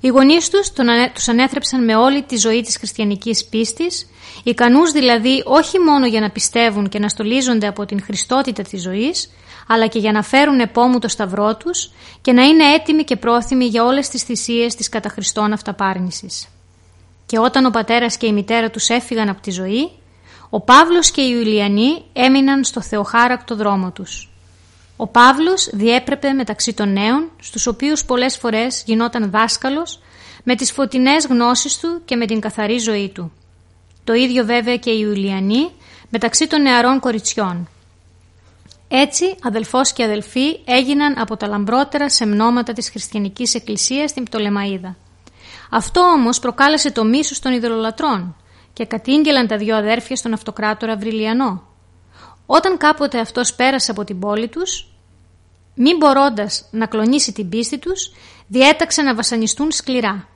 Οι 0.00 0.08
γονείς 0.08 0.50
τους 0.50 0.72
τους 1.14 1.28
ανέθρεψαν 1.28 1.84
με 1.84 1.96
όλη 1.96 2.22
τη 2.22 2.36
ζωή 2.36 2.62
της 2.62 2.76
χριστιανικής 2.76 3.44
πίστης, 3.44 4.06
ικανούς 4.42 4.90
δηλαδή 4.90 5.42
όχι 5.46 5.78
μόνο 5.78 6.06
για 6.06 6.20
να 6.20 6.30
πιστεύουν 6.30 6.88
και 6.88 6.98
να 6.98 7.08
στολίζονται 7.08 7.66
από 7.66 7.86
την 7.86 8.02
χριστότητα 8.02 8.62
της 8.62 8.82
ζωής, 8.82 9.30
αλλά 9.66 9.86
και 9.86 9.98
για 9.98 10.12
να 10.12 10.22
φέρουν 10.22 10.60
επόμου 10.60 10.98
το 10.98 11.08
σταυρό 11.08 11.56
τους 11.56 11.90
και 12.20 12.32
να 12.32 12.42
είναι 12.42 12.64
έτοιμοι 12.64 13.04
και 13.04 13.16
πρόθυμοι 13.16 13.64
για 13.64 13.84
όλες 13.84 14.08
τις 14.08 14.22
θυσίες 14.22 14.74
της 14.74 14.88
καταχριστών 14.88 15.52
αυταπάρνησης. 15.52 16.48
Και 17.26 17.38
όταν 17.38 17.64
ο 17.64 17.70
πατέρας 17.70 18.16
και 18.16 18.26
η 18.26 18.32
μητέρα 18.32 18.70
τους 18.70 18.88
έφυγαν 18.88 19.28
από 19.28 19.40
τη 19.40 19.50
ζωή, 19.50 19.90
ο 20.50 20.60
Παύλος 20.60 21.10
και 21.10 21.20
οι 21.20 21.30
Ιουλιανοί 21.36 22.04
έμειναν 22.12 22.64
στο 22.64 22.80
θεοχάρακτο 22.82 23.56
δρόμο 23.56 23.90
τους. 23.90 24.29
Ο 25.00 25.06
Παύλος 25.06 25.68
διέπρεπε 25.72 26.32
μεταξύ 26.32 26.74
των 26.74 26.92
νέων, 26.92 27.30
στους 27.40 27.66
οποίους 27.66 28.04
πολλές 28.04 28.36
φορές 28.36 28.82
γινόταν 28.86 29.30
δάσκαλος, 29.30 30.00
με 30.44 30.54
τις 30.54 30.72
φωτεινές 30.72 31.26
γνώσεις 31.26 31.78
του 31.78 32.02
και 32.04 32.16
με 32.16 32.26
την 32.26 32.40
καθαρή 32.40 32.78
ζωή 32.78 33.08
του. 33.08 33.32
Το 34.04 34.12
ίδιο 34.12 34.44
βέβαια 34.44 34.76
και 34.76 34.90
η 34.90 34.98
Ιουλιανή 35.00 35.70
μεταξύ 36.08 36.46
των 36.46 36.62
νεαρών 36.62 37.00
κοριτσιών. 37.00 37.68
Έτσι, 38.88 39.34
αδελφός 39.42 39.92
και 39.92 40.04
αδελφοί 40.04 40.60
έγιναν 40.64 41.18
από 41.18 41.36
τα 41.36 41.46
λαμπρότερα 41.46 42.10
σεμνόματα 42.10 42.72
της 42.72 42.90
χριστιανικής 42.90 43.54
εκκλησίας 43.54 44.10
στην 44.10 44.24
Πτολεμαίδα. 44.24 44.96
Αυτό 45.70 46.00
όμως 46.00 46.38
προκάλεσε 46.38 46.90
το 46.90 47.04
μίσος 47.04 47.38
των 47.38 47.52
ιδεολατρών 47.52 48.36
και 48.72 48.84
κατήγγελαν 48.84 49.46
τα 49.46 49.56
δυο 49.56 49.76
αδέρφια 49.76 50.16
στον 50.16 50.32
αυτοκράτορα 50.32 50.96
Βρυλιανό. 50.96 51.62
Όταν 52.46 52.76
κάποτε 52.76 53.18
αυτός 53.18 53.54
πέρασε 53.54 53.90
από 53.90 54.04
την 54.04 54.18
πόλη 54.18 54.48
τους, 54.48 54.89
μην 55.74 55.96
μπορώντας 55.96 56.68
να 56.70 56.86
κλονίσει 56.86 57.32
την 57.32 57.48
πίστη 57.48 57.78
τους, 57.78 58.12
διέταξε 58.46 59.02
να 59.02 59.14
βασανιστούν 59.14 59.70
σκληρά. 59.70 60.28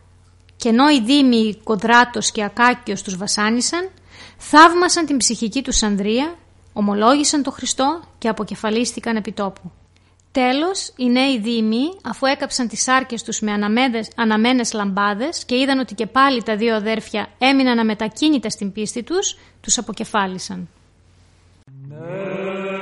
Και 0.57 0.69
ενώ 0.69 0.91
οι 0.91 1.00
δήμοι 1.00 1.61
Κοδράτος 1.64 2.31
και 2.31 2.45
Ακάκιος 2.45 3.03
τους 3.03 3.17
βασάνισαν, 3.17 3.91
θαύμασαν 4.37 5.07
την 5.07 5.17
ψυχική 5.17 5.62
τους 5.62 5.83
Ανδρία, 5.83 6.35
ομολόγησαν 6.73 7.43
το 7.43 7.50
Χριστό 7.50 8.03
και 8.19 8.29
αποκεφαλίστηκαν 8.29 9.17
επί 9.17 9.33
τόπου. 9.33 9.71
Τέλος, 10.33 10.93
οι 10.97 11.11
νέοι 11.11 11.41
δήμοι, 11.41 11.85
αφού 12.03 12.26
έκαψαν 12.26 12.69
τις 12.69 12.88
άρκες 12.88 13.23
τους 13.23 13.41
με 13.41 13.53
αναμένες, 13.53 14.09
αναμένες 14.17 14.73
λαμπάδες 14.73 15.45
και 15.45 15.59
είδαν 15.59 15.79
ότι 15.79 15.95
και 15.95 16.07
πάλι 16.07 16.43
τα 16.43 16.57
δύο 16.57 16.75
αδέρφια 16.75 17.29
έμειναν 17.38 17.79
αμετακίνητα 17.79 18.50
στην 18.50 18.73
πίστη 18.73 19.03
τους, 19.03 19.38
τους 19.61 19.79
αποκεφάλισαν. 19.79 20.69
Iosif 21.91 22.74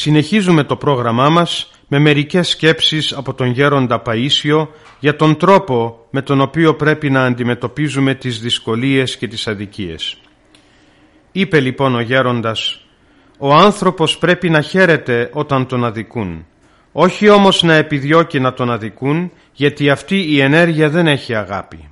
Συνεχίζουμε 0.00 0.64
το 0.64 0.76
πρόγραμμά 0.76 1.28
μας 1.28 1.70
με 1.88 1.98
μερικές 1.98 2.48
σκέψεις 2.48 3.12
από 3.12 3.34
τον 3.34 3.46
γέροντα 3.50 4.02
Παΐσιο 4.04 4.68
για 4.98 5.16
τον 5.16 5.36
τρόπο 5.36 6.06
με 6.10 6.22
τον 6.22 6.40
οποίο 6.40 6.74
πρέπει 6.74 7.10
να 7.10 7.24
αντιμετωπίζουμε 7.24 8.14
τις 8.14 8.40
δυσκολίες 8.40 9.16
και 9.16 9.28
τις 9.28 9.46
αδικίες. 9.46 10.16
Είπε 11.32 11.60
λοιπόν 11.60 11.94
ο 11.94 12.00
γέροντας 12.00 12.80
«Ο 13.38 13.54
άνθρωπος 13.54 14.18
πρέπει 14.18 14.50
να 14.50 14.60
χαίρεται 14.60 15.30
όταν 15.32 15.66
τον 15.66 15.84
αδικούν, 15.84 16.46
όχι 16.92 17.28
όμως 17.28 17.62
να 17.62 17.74
επιδιώκει 17.74 18.40
να 18.40 18.52
τον 18.52 18.70
αδικούν, 18.70 19.32
γιατί 19.52 19.90
αυτή 19.90 20.32
η 20.32 20.40
ενέργεια 20.40 20.90
δεν 20.90 21.06
έχει 21.06 21.34
αγάπη. 21.34 21.90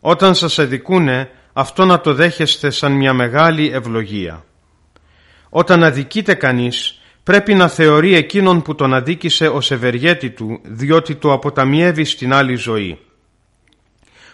Όταν 0.00 0.34
σας 0.34 0.58
αδικούνε, 0.58 1.30
αυτό 1.52 1.84
να 1.84 2.00
το 2.00 2.14
δέχεστε 2.14 2.70
σαν 2.70 2.92
μια 2.92 3.12
μεγάλη 3.12 3.70
ευλογία. 3.72 4.44
Όταν 5.48 5.84
αδικείται 5.84 6.34
κανείς, 6.34 6.92
πρέπει 7.28 7.54
να 7.54 7.68
θεωρεί 7.68 8.14
εκείνον 8.14 8.62
που 8.62 8.74
τον 8.74 8.94
αδίκησε 8.94 9.48
ως 9.48 9.70
ευεργέτη 9.70 10.30
του, 10.30 10.60
διότι 10.62 11.14
το 11.14 11.32
αποταμιεύει 11.32 12.04
στην 12.04 12.32
άλλη 12.32 12.54
ζωή. 12.54 12.98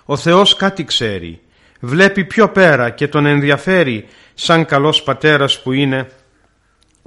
Ο 0.04 0.16
Θεός 0.16 0.56
κάτι 0.56 0.84
ξέρει, 0.84 1.40
βλέπει 1.80 2.24
πιο 2.24 2.48
πέρα 2.48 2.90
και 2.90 3.08
τον 3.08 3.26
ενδιαφέρει 3.26 4.06
σαν 4.34 4.64
καλός 4.64 5.02
πατέρας 5.02 5.62
που 5.62 5.72
είναι 5.72 6.08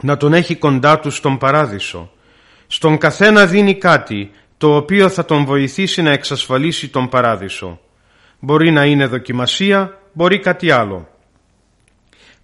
να 0.01 0.17
τον 0.17 0.33
έχει 0.33 0.55
κοντά 0.55 0.99
του 0.99 1.11
στον 1.11 1.37
παράδεισο. 1.37 2.11
Στον 2.67 2.97
καθένα 2.97 3.45
δίνει 3.45 3.75
κάτι 3.75 4.31
το 4.57 4.75
οποίο 4.75 5.09
θα 5.09 5.25
τον 5.25 5.45
βοηθήσει 5.45 6.01
να 6.01 6.11
εξασφαλίσει 6.11 6.89
τον 6.89 7.09
παράδεισο. 7.09 7.79
Μπορεί 8.39 8.71
να 8.71 8.85
είναι 8.85 9.05
δοκιμασία, 9.05 9.99
μπορεί 10.13 10.39
κάτι 10.39 10.71
άλλο. 10.71 11.07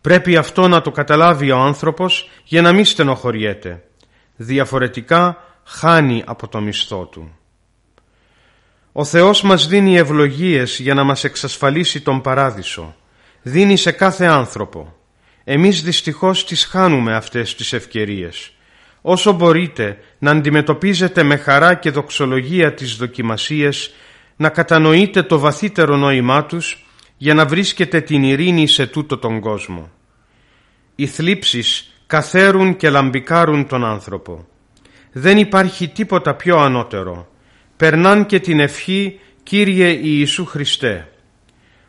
Πρέπει 0.04 0.38
αυτό 0.38 0.68
να 0.68 0.82
το 0.82 0.92
καταλάβει 0.92 1.52
ο 1.52 1.58
άνθρωπος 1.58 2.30
για 2.44 2.62
να 2.62 2.74
μην 2.74 2.86
στενοχωριέται. 2.86 3.84
Διαφορετικά 4.36 5.44
χάνει 5.64 6.24
από 6.26 6.48
το 6.48 6.62
μισθό 6.62 7.06
του. 7.06 7.38
Ο 8.92 9.04
Θεός 9.04 9.42
μας 9.42 9.68
δίνει 9.68 9.98
ευλογίες 9.98 10.80
για 10.80 10.94
να 10.94 11.04
μας 11.04 11.24
εξασφαλίσει 11.24 12.02
τον 12.02 12.22
παράδεισο. 12.22 12.96
Δίνει 13.42 13.78
σε 13.78 13.92
κάθε 13.92 14.26
άνθρωπο. 14.26 14.96
Εμείς 15.44 15.84
δυστυχώς 15.84 16.46
τις 16.46 16.66
χάνουμε 16.66 17.16
αυτές 17.16 17.56
τις 17.56 17.74
ευκαιρίες. 17.74 18.52
Όσο 19.02 19.32
μπορείτε 19.32 19.98
να 20.20 20.32
αντιμετωπίζετε 20.32 21.24
με 21.24 21.36
χαρά 21.36 21.74
και 21.74 21.92
δοξολογία 21.92 22.74
τις 22.74 22.96
δοκιμασίες, 22.96 23.94
να 24.36 24.50
κατανοείτε 24.50 25.24
το 25.24 25.40
βαθύτερο 25.40 25.96
νόημά 25.96 26.46
τους 26.46 26.86
για 27.24 27.34
να 27.34 27.46
βρίσκετε 27.46 28.02
την 28.02 28.24
ειρήνη 28.24 28.68
σε 28.68 28.88
τούτο 28.88 29.18
τον 29.18 29.40
κόσμο. 29.40 29.92
Οι 30.96 31.08
θλίψεις 31.08 31.94
καθαίρουν 32.08 32.76
και 32.76 32.90
λαμπικάρουν 32.90 33.68
τον 33.68 33.86
άνθρωπο. 33.86 34.48
Δεν 35.12 35.38
υπάρχει 35.38 35.88
τίποτα 35.88 36.36
πιο 36.36 36.58
ανώτερο. 36.58 37.28
Περνάν 37.78 38.26
και 38.26 38.40
την 38.40 38.60
ευχή 38.60 39.20
«Κύριε 39.44 40.00
Ιησού 40.02 40.46
Χριστέ». 40.46 41.12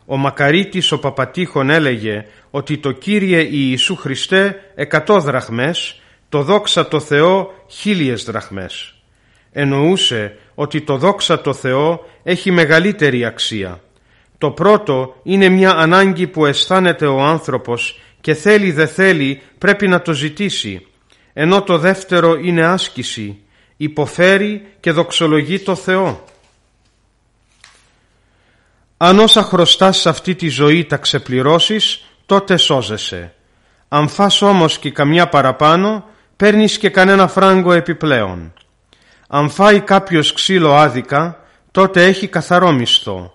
Ο 0.07 0.17
Μακαρίτης 0.17 0.93
ο 0.93 0.99
Παπατήχων 0.99 1.71
έλεγε 1.71 2.25
ότι 2.51 2.79
το 2.79 2.93
«Κύριε 2.93 3.49
Ιησού 3.51 3.97
Χριστέ» 3.97 4.73
εκατό 4.75 5.19
δραχμές, 5.19 6.01
το 6.29 6.43
«Δόξα 6.43 6.89
το 6.89 7.01
Θεό» 7.01 7.65
χίλιες 7.69 8.25
δραχμές. 8.25 8.95
Εννοούσε 9.53 10.37
ότι 10.55 10.81
το 10.81 10.97
«Δόξα 10.97 11.41
το 11.41 11.53
Θεό» 11.53 12.07
έχει 12.23 12.51
μεγαλύτερη 12.51 13.25
αξία. 13.25 13.84
Το 14.45 14.51
πρώτο 14.51 15.15
είναι 15.23 15.49
μια 15.49 15.71
ανάγκη 15.71 16.27
που 16.27 16.47
αισθάνεται 16.47 17.07
ο 17.07 17.21
άνθρωπος 17.21 18.01
και 18.21 18.35
θέλει 18.35 18.73
δε 18.73 18.87
θέλει 18.87 19.43
πρέπει 19.59 19.89
να 19.89 20.03
το 20.03 20.13
ζητήσει, 20.13 20.87
ενώ 21.33 21.63
το 21.63 21.79
δεύτερο 21.79 22.35
είναι 22.35 22.65
άσκηση, 22.65 23.39
υποφέρει 23.77 24.67
και 24.81 24.93
δοξολογεί 24.93 25.59
το 25.59 25.75
Θεό. 25.75 26.25
Αν 28.97 29.19
όσα 29.19 29.43
χρωστάς 29.43 29.97
σε 29.99 30.09
αυτή 30.09 30.35
τη 30.35 30.49
ζωή 30.49 30.85
τα 30.85 30.97
ξεπληρώσεις, 30.97 32.05
τότε 32.27 32.57
σώζεσαι. 32.57 33.35
Αν 33.89 34.09
φας 34.09 34.43
όμως 34.43 34.79
και 34.79 34.91
καμιά 34.91 35.29
παραπάνω, 35.29 36.05
παίρνεις 36.37 36.79
και 36.79 36.91
κανένα 36.91 37.29
φράγκο 37.29 37.73
επιπλέον. 37.73 38.53
Αν 39.29 39.51
φάει 39.51 39.81
κάποιος 39.81 40.33
ξύλο 40.33 40.75
άδικα, 40.75 41.39
τότε 41.71 42.05
έχει 42.05 42.29
καθαρό 42.29 42.73
μισθό. 42.73 43.35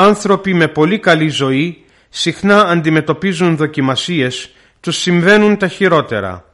Άνθρωποι 0.00 0.54
με 0.54 0.68
πολύ 0.68 0.98
καλή 0.98 1.28
ζωή 1.28 1.84
συχνά 2.08 2.60
αντιμετωπίζουν 2.60 3.56
δοκιμασίες, 3.56 4.50
τους 4.80 4.96
συμβαίνουν 4.96 5.56
τα 5.56 5.68
χειρότερα. 5.68 6.44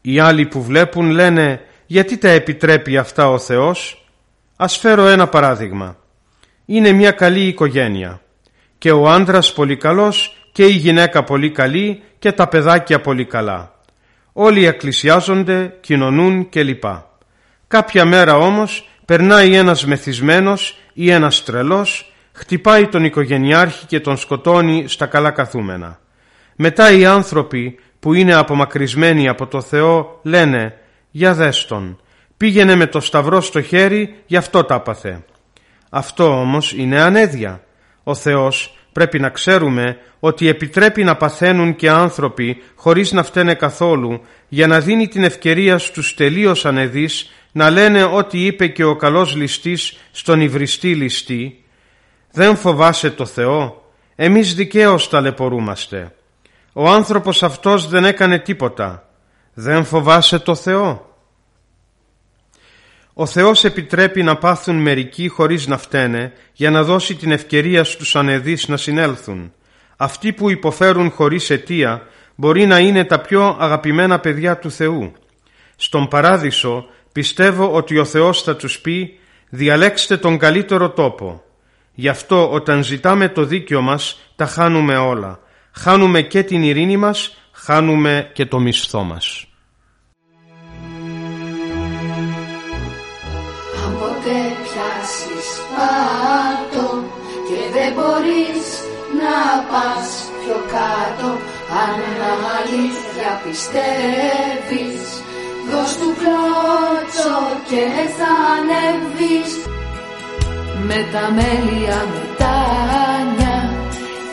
Οι 0.00 0.18
άλλοι 0.18 0.46
που 0.46 0.62
βλέπουν 0.62 1.10
λένε 1.10 1.60
γιατί 1.86 2.18
τα 2.18 2.28
επιτρέπει 2.28 2.96
αυτά 2.96 3.28
ο 3.28 3.38
Θεός; 3.38 4.06
Ας 4.56 4.76
φέρω 4.76 5.06
ένα 5.06 5.26
παράδειγμα. 5.26 5.96
Είναι 6.64 6.92
μια 6.92 7.10
καλή 7.10 7.46
οικογένεια 7.46 8.20
και 8.78 8.90
ο 8.90 9.10
άντρας 9.10 9.52
πολύ 9.52 9.76
καλός 9.76 10.36
και 10.52 10.64
η 10.64 10.72
γυναίκα 10.72 11.24
πολύ 11.24 11.50
καλή 11.50 12.02
και 12.18 12.32
τα 12.32 12.48
παιδάκια 12.48 13.00
πολύ 13.00 13.24
καλά. 13.24 13.80
Όλοι 14.32 14.66
εκκλησιάζονται, 14.66 15.76
κοινωνούν 15.80 16.48
κλπ. 16.48 16.84
Κάποια 17.68 18.04
μέρα 18.04 18.36
όμως 18.36 18.88
περνάει 19.04 19.54
ένας 19.54 19.86
μεθυσμένος 19.86 20.78
ή 20.92 21.10
ένας 21.10 21.44
τρελός 21.44 22.04
χτυπάει 22.40 22.86
τον 22.86 23.04
οικογενειάρχη 23.04 23.86
και 23.86 24.00
τον 24.00 24.16
σκοτώνει 24.16 24.84
στα 24.88 25.06
καλά 25.06 25.30
καθούμενα. 25.30 25.98
Μετά 26.56 26.92
οι 26.92 27.04
άνθρωποι 27.04 27.78
που 28.00 28.14
είναι 28.14 28.34
απομακρυσμένοι 28.34 29.28
από 29.28 29.46
το 29.46 29.60
Θεό 29.60 30.20
λένε 30.22 30.74
«Για 31.10 31.34
δες 31.34 31.66
τον, 31.66 32.00
πήγαινε 32.36 32.74
με 32.74 32.86
το 32.86 33.00
σταυρό 33.00 33.40
στο 33.40 33.62
χέρι, 33.62 34.14
γι' 34.26 34.36
αυτό 34.36 34.64
τα 34.64 34.74
έπαθε». 34.74 35.24
Αυτό 35.90 36.40
όμως 36.40 36.72
είναι 36.72 37.00
ανέδεια. 37.00 37.64
Ο 38.02 38.14
Θεός 38.14 38.78
πρέπει 38.92 39.18
να 39.18 39.28
ξέρουμε 39.28 39.98
ότι 40.20 40.48
επιτρέπει 40.48 41.04
να 41.04 41.16
παθαίνουν 41.16 41.76
και 41.76 41.90
άνθρωποι 41.90 42.62
χωρίς 42.74 43.12
να 43.12 43.22
φταίνε 43.22 43.54
καθόλου 43.54 44.20
για 44.48 44.66
να 44.66 44.80
δίνει 44.80 45.08
την 45.08 45.24
ευκαιρία 45.24 45.78
στους 45.78 46.14
τελείως 46.14 46.66
ανεδείς 46.66 47.30
να 47.52 47.70
λένε 47.70 48.04
ό,τι 48.04 48.46
είπε 48.46 48.66
και 48.66 48.84
ο 48.84 48.96
καλός 48.96 49.34
ληστής 49.34 49.98
στον 50.10 50.40
υβριστή 50.40 50.94
ληστή 50.94 51.59
δεν 52.32 52.56
φοβάσαι 52.56 53.10
το 53.10 53.26
Θεό, 53.26 53.84
εμείς 54.16 54.54
δικαίως 54.54 55.08
ταλαιπωρούμαστε. 55.08 56.14
Ο 56.72 56.88
άνθρωπος 56.88 57.42
αυτός 57.42 57.88
δεν 57.88 58.04
έκανε 58.04 58.38
τίποτα. 58.38 59.08
Δεν 59.54 59.84
φοβάσαι 59.84 60.38
το 60.38 60.54
Θεό. 60.54 61.14
Ο 63.14 63.26
Θεός 63.26 63.64
επιτρέπει 63.64 64.22
να 64.22 64.36
πάθουν 64.36 64.76
μερικοί 64.76 65.28
χωρίς 65.28 65.66
να 65.66 65.78
φταίνε 65.78 66.32
για 66.52 66.70
να 66.70 66.82
δώσει 66.82 67.14
την 67.14 67.30
ευκαιρία 67.30 67.84
στους 67.84 68.16
ανεδείς 68.16 68.68
να 68.68 68.76
συνέλθουν. 68.76 69.52
Αυτοί 69.96 70.32
που 70.32 70.50
υποφέρουν 70.50 71.10
χωρίς 71.10 71.50
αιτία 71.50 72.02
μπορεί 72.34 72.66
να 72.66 72.78
είναι 72.78 73.04
τα 73.04 73.20
πιο 73.20 73.56
αγαπημένα 73.60 74.20
παιδιά 74.20 74.58
του 74.58 74.70
Θεού. 74.70 75.12
Στον 75.76 76.08
παράδεισο 76.08 76.86
πιστεύω 77.12 77.72
ότι 77.72 77.98
ο 77.98 78.04
Θεός 78.04 78.42
θα 78.42 78.56
τους 78.56 78.80
πει 78.80 79.18
«Διαλέξτε 79.48 80.16
τον 80.16 80.38
καλύτερο 80.38 80.90
τόπο». 80.90 81.44
Γι' 81.94 82.08
αυτό 82.08 82.50
όταν 82.50 82.84
ζητάμε 82.84 83.28
το 83.28 83.44
δίκιο 83.44 83.80
μας 83.80 84.20
τα 84.36 84.46
χάνουμε 84.46 84.96
όλα. 84.96 85.38
Χάνουμε 85.72 86.22
και 86.22 86.42
την 86.42 86.62
ειρήνη 86.62 86.96
μας, 86.96 87.36
χάνουμε 87.52 88.30
και 88.32 88.46
το 88.46 88.58
μισθό 88.58 89.02
μας. 89.02 89.44
Αν 93.84 93.92
ποτέ 93.92 94.40
πιάσεις 94.62 95.48
πάτο 95.70 97.04
και 97.48 97.72
δεν 97.72 97.92
μπορείς 97.94 98.66
να 99.20 99.36
πας 99.70 100.30
πιο 100.40 100.58
κάτω 100.74 101.28
αν 101.82 102.00
αλήθεια 102.58 103.40
πιστεύεις 103.44 105.02
δώσ' 105.70 105.96
του 106.00 106.14
κλώτσο 106.20 107.36
και 107.68 107.82
θα 108.18 108.32
ανέβεις 108.56 109.69
με 110.88 111.06
τα 111.12 111.24
μέλια 111.38 111.98
μετάνια 112.12 113.56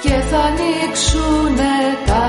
και 0.01 0.15
θα 0.29 0.39
ανοίξουνε 0.49 1.77
τα 2.05 2.25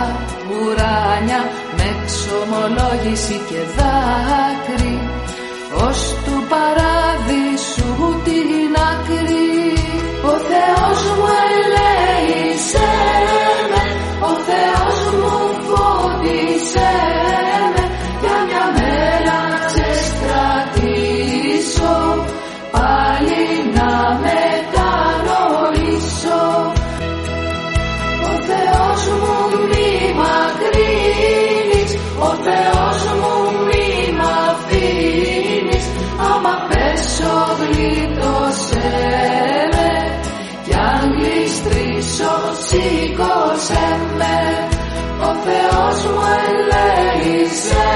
ουράνια 0.51 1.41
με 1.77 1.89
ξομολόγηση 2.07 3.41
και 3.49 3.61
δάκρυ. 3.77 4.99
Ως 5.87 6.15
του 6.25 6.45
παράδεισου 6.49 8.21
την 8.25 8.77
άκρη 8.91 9.73
ο 10.23 10.35
Θεός 10.49 10.78
σήκωσέ 43.59 43.97
με 44.19 44.37
ο 45.25 45.35
Θεός 45.45 46.05
μου 46.05 46.23
ελέησέ 46.49 47.87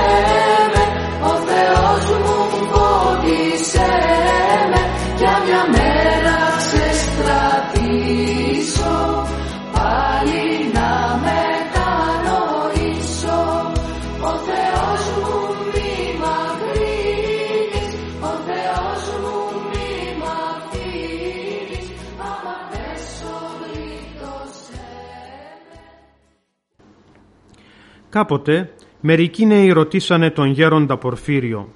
Κάποτε 28.13 28.73
μερικοί 29.01 29.47
νέοι 29.47 29.71
ρωτήσανε 29.71 30.31
τον 30.31 30.51
γέροντα 30.51 30.97
Πορφύριο 30.97 31.69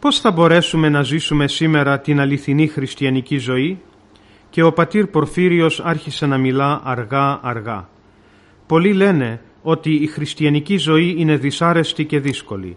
«Πώς 0.00 0.20
θα 0.20 0.30
μπορέσουμε 0.30 0.88
να 0.88 1.02
ζήσουμε 1.02 1.48
σήμερα 1.48 2.00
την 2.00 2.20
αληθινή 2.20 2.66
χριστιανική 2.66 3.38
ζωή» 3.38 3.80
και 4.50 4.62
ο 4.62 4.72
πατήρ 4.72 5.06
Πορφύριος 5.06 5.80
άρχισε 5.80 6.26
να 6.26 6.38
μιλά 6.38 6.80
αργά 6.84 7.40
αργά. 7.42 7.88
Πολλοί 8.66 8.92
λένε 8.92 9.40
ότι 9.62 9.94
η 9.94 10.06
χριστιανική 10.06 10.76
ζωή 10.76 11.14
είναι 11.18 11.36
δυσάρεστη 11.36 12.04
και 12.04 12.20
δύσκολη. 12.20 12.76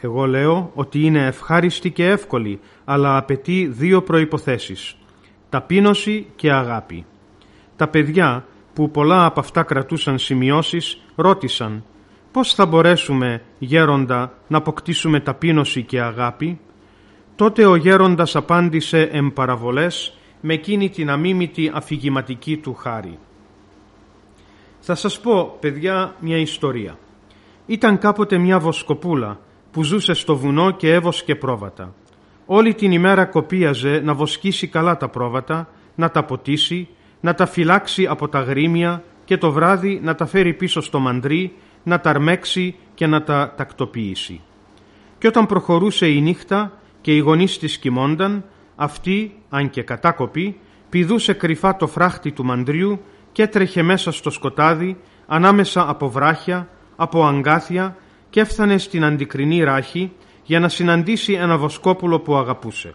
Εγώ 0.00 0.26
λέω 0.26 0.70
ότι 0.74 1.00
είναι 1.00 1.26
ευχάριστη 1.26 1.90
και 1.90 2.06
εύκολη, 2.06 2.60
αλλά 2.84 3.16
απαιτεί 3.16 3.66
δύο 3.66 4.02
προϋποθέσεις. 4.02 4.96
Ταπείνωση 5.48 6.26
και 6.36 6.52
αγάπη. 6.52 7.04
Τα 7.76 7.88
παιδιά 7.88 8.44
που 8.74 8.90
πολλά 8.90 9.24
από 9.24 9.40
αυτά 9.40 9.62
κρατούσαν 9.62 10.18
σημειώσεις 10.18 11.02
ρώτησαν 11.14 11.84
πώς 12.36 12.54
θα 12.54 12.66
μπορέσουμε 12.66 13.42
γέροντα 13.58 14.32
να 14.48 14.58
αποκτήσουμε 14.58 15.20
ταπείνωση 15.20 15.82
και 15.82 16.00
αγάπη; 16.00 16.58
Τότε 17.36 17.66
ο 17.66 17.76
γέροντας 17.76 18.36
απάντησε 18.36 19.02
εμπαραβολές 19.12 20.18
με 20.40 20.54
εκείνη 20.54 20.88
την 20.88 21.10
αμίμητη 21.10 21.70
αφηγηματική 21.74 22.56
του 22.56 22.74
χάρη. 22.74 23.18
Θα 24.80 24.94
σας 24.94 25.20
πω, 25.20 25.56
παιδιά, 25.60 26.14
μια 26.20 26.36
ιστορία. 26.36 26.98
Ήταν 27.66 27.98
κάποτε 27.98 28.38
μια 28.38 28.58
βοσκοπούλα 28.58 29.40
που 29.70 29.82
ζούσε 29.82 30.14
στο 30.14 30.36
βουνό 30.36 30.70
και 30.70 30.92
έβοσκε 30.92 31.34
πρόβατα. 31.34 31.94
Όλη 32.46 32.74
την 32.74 32.92
ημέρα 32.92 33.24
κοπίαζε 33.24 34.00
να 34.04 34.14
βοσκήσει 34.14 34.66
καλά 34.66 34.96
τα 34.96 35.08
πρόβατα, 35.08 35.68
να 35.94 36.10
τα 36.10 36.24
ποτίσει, 36.24 36.88
να 37.20 37.34
τα 37.34 37.46
φυλάξει 37.46 38.06
από 38.06 38.28
τα 38.28 38.40
γρήμια 38.40 39.02
και 39.24 39.36
το 39.36 39.52
βράδυ 39.52 40.00
να 40.02 40.14
τα 40.14 40.26
φέρει 40.26 40.54
πίσω 40.54 40.80
στο 40.80 40.98
μαντρί, 40.98 41.52
να 41.86 42.00
τα 42.00 42.10
αρμέξει 42.10 42.74
και 42.94 43.06
να 43.06 43.22
τα 43.22 43.54
τακτοποιήσει. 43.56 44.40
Και 45.18 45.26
όταν 45.26 45.46
προχωρούσε 45.46 46.08
η 46.08 46.20
νύχτα 46.20 46.72
και 47.00 47.14
οι 47.14 47.18
γονείς 47.18 47.58
της 47.58 47.78
κοιμόνταν, 47.78 48.44
αυτή, 48.76 49.42
αν 49.48 49.70
και 49.70 49.82
κατάκοπη, 49.82 50.60
πηδούσε 50.88 51.32
κρυφά 51.32 51.76
το 51.76 51.86
φράχτη 51.86 52.32
του 52.32 52.44
μαντριού 52.44 53.00
και 53.32 53.42
έτρεχε 53.42 53.82
μέσα 53.82 54.12
στο 54.12 54.30
σκοτάδι, 54.30 54.96
ανάμεσα 55.26 55.88
από 55.88 56.08
βράχια, 56.08 56.68
από 56.96 57.26
αγκάθια 57.26 57.96
και 58.30 58.40
έφτανε 58.40 58.78
στην 58.78 59.04
αντικρινή 59.04 59.62
ράχη 59.62 60.12
για 60.42 60.60
να 60.60 60.68
συναντήσει 60.68 61.32
ένα 61.32 61.58
βοσκόπουλο 61.58 62.20
που 62.20 62.36
αγαπούσε. 62.36 62.94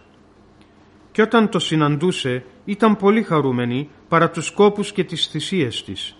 Και 1.12 1.22
όταν 1.22 1.48
το 1.48 1.58
συναντούσε 1.58 2.44
ήταν 2.64 2.96
πολύ 2.96 3.22
χαρούμενη 3.22 3.88
παρά 4.08 4.30
τους 4.30 4.50
κόπους 4.50 4.92
και 4.92 5.04
τις 5.04 5.26
θυσίες 5.26 5.84
της. 5.84 6.16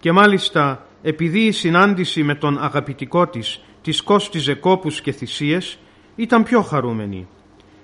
Και 0.00 0.12
μάλιστα 0.12 0.86
επειδή 1.06 1.40
η 1.40 1.52
συνάντηση 1.52 2.22
με 2.22 2.34
τον 2.34 2.58
αγαπητικό 2.62 3.26
της 3.26 3.60
της 3.82 4.02
κόστιζε 4.02 4.54
κόπους 4.54 5.00
και 5.00 5.12
θυσίες, 5.12 5.78
ήταν 6.16 6.42
πιο 6.42 6.60
χαρούμενη. 6.60 7.28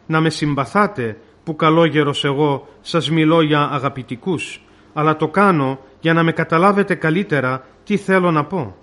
Να 0.06 0.20
με 0.20 0.30
συμπαθάτε 0.30 1.16
που 1.44 1.56
καλόγερος 1.56 2.24
εγώ 2.24 2.68
σας 2.80 3.10
μιλώ 3.10 3.42
για 3.42 3.68
αγαπητικούς, 3.72 4.60
αλλά 4.92 5.16
το 5.16 5.28
κάνω 5.28 5.78
για 6.00 6.12
να 6.12 6.22
με 6.22 6.32
καταλάβετε 6.32 6.94
καλύτερα 6.94 7.64
τι 7.84 7.96
θέλω 7.96 8.30
να 8.30 8.44
πω. 8.44 8.76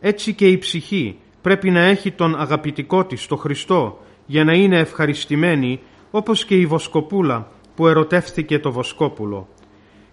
Έτσι 0.00 0.32
και 0.34 0.48
η 0.48 0.58
ψυχή 0.58 1.18
πρέπει 1.40 1.70
να 1.70 1.80
έχει 1.80 2.10
τον 2.10 2.40
αγαπητικό 2.40 3.04
της, 3.04 3.26
το 3.26 3.36
Χριστό, 3.36 3.98
για 4.26 4.44
να 4.44 4.52
είναι 4.52 4.78
ευχαριστημένη, 4.78 5.80
όπως 6.10 6.44
και 6.44 6.54
η 6.54 6.66
βοσκοπούλα 6.66 7.50
που 7.74 7.86
ερωτεύθηκε 7.86 8.58
το 8.58 8.72
βοσκόπουλο. 8.72 9.48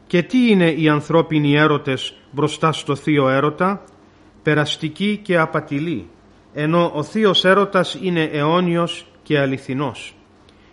Και 0.07 0.23
τι 0.23 0.49
είναι 0.49 0.71
οι 0.71 0.89
ανθρώπινοι 0.89 1.55
έρωτες 1.55 2.13
μπροστά 2.37 2.71
στο 2.71 2.95
θείο 2.95 3.29
έρωτα, 3.29 3.83
περαστική 4.43 5.19
και 5.23 5.37
απατηλή, 5.37 6.09
ενώ 6.53 6.91
ο 6.95 7.03
θείος 7.03 7.45
έρωτας 7.45 7.97
είναι 8.01 8.23
αιώνιος 8.23 9.05
και 9.23 9.39
αληθινός. 9.39 10.15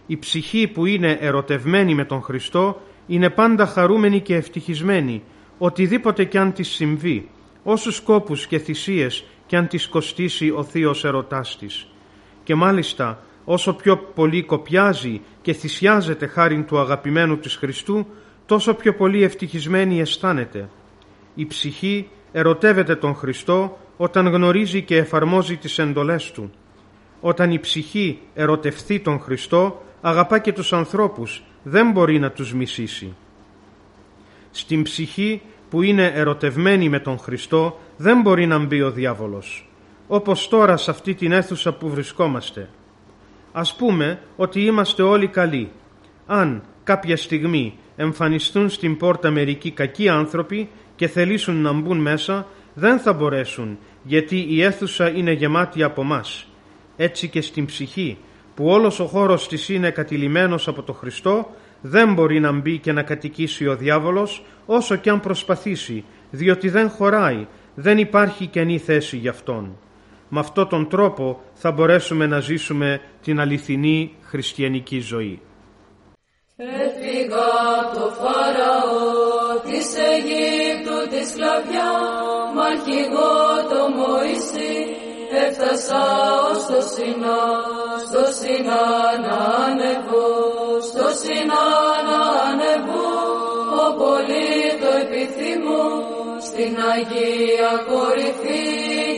Η 0.06 0.16
ψυχή 0.16 0.66
που 0.66 0.86
είναι 0.86 1.18
ερωτευμένη 1.20 1.94
με 1.94 2.04
τον 2.04 2.22
Χριστό 2.22 2.80
είναι 3.06 3.30
πάντα 3.30 3.66
χαρούμενη 3.66 4.20
και 4.20 4.34
ευτυχισμένη, 4.34 5.22
οτιδήποτε 5.58 6.24
κι 6.24 6.38
αν 6.38 6.52
της 6.52 6.68
συμβεί, 6.68 7.28
όσους 7.62 7.96
σκόπους 7.96 8.46
και 8.46 8.58
θυσίες 8.58 9.24
κι 9.46 9.56
αν 9.56 9.68
της 9.68 9.88
κοστίσει 9.88 10.50
ο 10.50 10.62
θείος 10.62 11.04
ερωτάς 11.04 11.56
της. 11.58 11.86
Και 12.44 12.54
μάλιστα 12.54 13.22
όσο 13.44 13.74
πιο 13.74 13.96
πολύ 13.96 14.42
κοπιάζει 14.42 15.20
και 15.42 15.52
θυσιάζεται 15.52 16.26
χάριν 16.26 16.64
του 16.64 16.78
αγαπημένου 16.78 17.38
της 17.38 17.56
Χριστού, 17.56 18.06
τόσο 18.46 18.74
πιο 18.74 18.94
πολύ 18.94 19.22
ευτυχισμένη 19.22 20.00
αισθάνεται. 20.00 20.68
Η 21.34 21.46
ψυχή 21.46 22.08
ερωτεύεται 22.32 22.96
τον 22.96 23.14
Χριστό 23.14 23.78
όταν 23.96 24.26
γνωρίζει 24.26 24.82
και 24.82 24.96
εφαρμόζει 24.96 25.56
τις 25.56 25.78
εντολές 25.78 26.30
Του. 26.30 26.52
Όταν 27.20 27.50
η 27.50 27.58
ψυχή 27.58 28.18
ερωτευθεί 28.34 29.00
τον 29.00 29.20
Χριστό, 29.20 29.82
αγαπά 30.00 30.38
και 30.38 30.52
τους 30.52 30.72
ανθρώπους, 30.72 31.42
δεν 31.62 31.90
μπορεί 31.90 32.18
να 32.18 32.30
τους 32.30 32.54
μισήσει. 32.54 33.14
Στην 34.50 34.82
ψυχή 34.82 35.42
που 35.70 35.82
είναι 35.82 36.12
ερωτευμένη 36.14 36.88
με 36.88 36.98
τον 36.98 37.18
Χριστό, 37.18 37.80
δεν 37.96 38.20
μπορεί 38.20 38.46
να 38.46 38.58
μπει 38.58 38.82
ο 38.82 38.90
διάβολος. 38.90 39.68
Όπως 40.06 40.48
τώρα 40.48 40.76
σε 40.76 40.90
αυτή 40.90 41.14
την 41.14 41.32
αίθουσα 41.32 41.72
που 41.72 41.88
βρισκόμαστε. 41.88 42.68
Ας 43.52 43.76
πούμε 43.76 44.20
ότι 44.36 44.60
είμαστε 44.60 45.02
όλοι 45.02 45.26
καλοί. 45.26 45.70
Αν 46.26 46.62
κάποια 46.84 47.16
στιγμή 47.16 47.78
εμφανιστούν 47.96 48.68
στην 48.68 48.96
πόρτα 48.96 49.30
μερικοί 49.30 49.70
κακοί 49.70 50.08
άνθρωποι 50.08 50.68
και 51.04 51.10
θελήσουν 51.10 51.62
να 51.62 51.72
μπουν 51.72 51.98
μέσα, 51.98 52.46
δεν 52.74 52.98
θα 52.98 53.12
μπορέσουν, 53.12 53.78
γιατί 54.02 54.46
η 54.48 54.62
αίθουσα 54.62 55.08
είναι 55.08 55.32
γεμάτη 55.32 55.82
από 55.82 56.02
μας. 56.02 56.46
Έτσι 56.96 57.28
και 57.28 57.40
στην 57.40 57.64
ψυχή, 57.64 58.18
που 58.54 58.66
όλος 58.66 59.00
ο 59.00 59.04
χώρος 59.04 59.48
της 59.48 59.68
είναι 59.68 59.90
κατηλημένος 59.90 60.68
από 60.68 60.82
το 60.82 60.92
Χριστό, 60.92 61.50
δεν 61.80 62.12
μπορεί 62.12 62.40
να 62.40 62.52
μπει 62.52 62.78
και 62.78 62.92
να 62.92 63.02
κατοικήσει 63.02 63.66
ο 63.66 63.76
διάβολος, 63.76 64.44
όσο 64.66 64.96
και 64.96 65.10
αν 65.10 65.20
προσπαθήσει, 65.20 66.04
διότι 66.30 66.68
δεν 66.68 66.88
χωράει, 66.88 67.46
δεν 67.74 67.98
υπάρχει 67.98 68.46
καινή 68.46 68.78
θέση 68.78 69.16
για 69.16 69.30
αυτόν. 69.30 69.76
Με 70.28 70.40
αυτόν 70.40 70.68
τον 70.68 70.88
τρόπο 70.88 71.42
θα 71.54 71.72
μπορέσουμε 71.72 72.26
να 72.26 72.40
ζήσουμε 72.40 73.00
την 73.22 73.40
αληθινή 73.40 74.12
χριστιανική 74.22 75.00
ζωή. 75.00 75.40
Έφυγα 76.56 77.46
από 77.80 77.98
το 77.98 78.06
Φαραώ 78.18 79.60
της 79.66 79.88
Αιγύπτου 80.06 80.98
της 81.10 81.28
σκλαβιά 81.30 81.92
μ' 82.54 82.60
αρχηγό 82.70 83.34
το 83.70 83.80
Μωυσή. 83.96 84.74
Έφτασα 85.44 86.02
ως 86.50 86.66
το 86.66 86.80
Σινά 86.92 87.42
στο 88.06 88.24
Σινά 88.38 88.84
να 89.24 89.38
ανεβώ 89.66 90.30
στο 90.88 91.06
Σινά 91.20 91.66
να 92.08 92.20
ανεβώ. 92.48 93.12
Ο 93.82 93.86
πολύ 94.00 94.52
το 94.80 94.90
επιθυμώ 95.04 95.86
στην 96.48 96.74
Αγία 96.92 97.72
κορυφή 97.88 98.64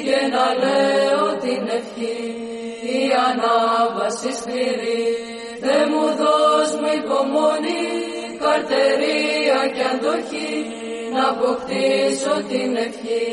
και 0.06 0.20
να 0.34 0.46
λέω 0.62 1.24
την 1.44 1.62
ευχή. 1.78 2.18
Η 2.96 3.00
ανάβαση 3.28 4.32
σκληρή 4.38 5.35
Θε 5.62 5.76
μου 5.90 6.04
δώσ' 6.20 6.74
μου 6.80 6.90
υπομονή, 7.00 7.86
καρτερία 8.42 9.60
και 9.74 9.84
αντοχή, 9.92 10.54
να 11.14 11.22
αποκτήσω 11.32 12.34
την 12.50 12.70
ευχή, 12.86 13.28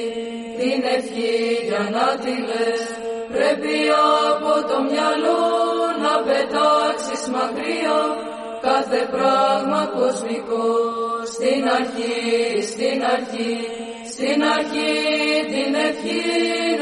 την 0.60 0.80
ευχή 0.98 1.36
για 1.68 1.84
να 1.96 2.08
τη 2.24 2.34
λες. 2.50 2.82
Πρέπει 3.34 3.76
από 4.32 4.54
το 4.70 4.78
μυαλό 4.90 5.44
να 6.04 6.14
πετάξεις 6.26 7.24
μακριά 7.36 8.02
κάθε 8.68 9.02
πράγμα 9.16 9.82
κοσμικό. 9.98 10.70
Στην 11.36 11.62
αρχή, 11.78 12.18
στην 12.72 13.00
αρχή, 13.16 13.56
στην 14.14 14.40
αρχή 14.56 14.94
την 15.54 15.72
ευχή 15.88 16.24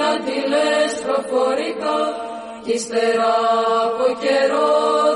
να 0.01 0.09
τη 0.25 0.37
λες 0.51 0.91
προφορικά 1.05 1.99
κι 2.63 2.73
ύστερα 2.73 3.33
από 3.85 4.05
καιρό 4.23 4.71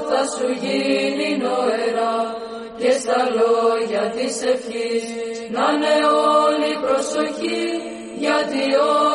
θα 0.09 0.21
σου 0.33 0.47
γίνει 0.63 1.29
νοερά 1.43 2.17
και 2.79 2.91
στα 3.01 3.19
λόγια 3.39 4.03
της 4.15 4.35
ευχής 4.53 5.03
να 5.53 5.65
είναι 5.73 5.95
όλη 6.43 6.71
προσοχή 6.85 7.63
γιατί 8.25 8.63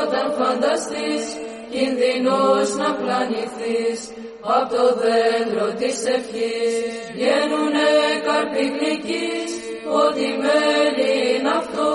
όταν 0.01 0.27
φανταστείς 0.39 1.25
κινδυνός 1.73 2.69
να 2.81 2.89
πλανηθείς. 3.01 4.01
Απ' 4.57 4.71
το 4.75 4.85
δέντρο 5.03 5.67
της 5.81 5.97
ευχής 6.17 6.73
βγαίνουνε 7.15 7.91
καρποί 8.27 8.65
γλυκείς 8.77 9.51
Ό,τι 9.93 10.27
μένει 10.43 11.13
είναι 11.35 11.53
αυτό 11.63 11.91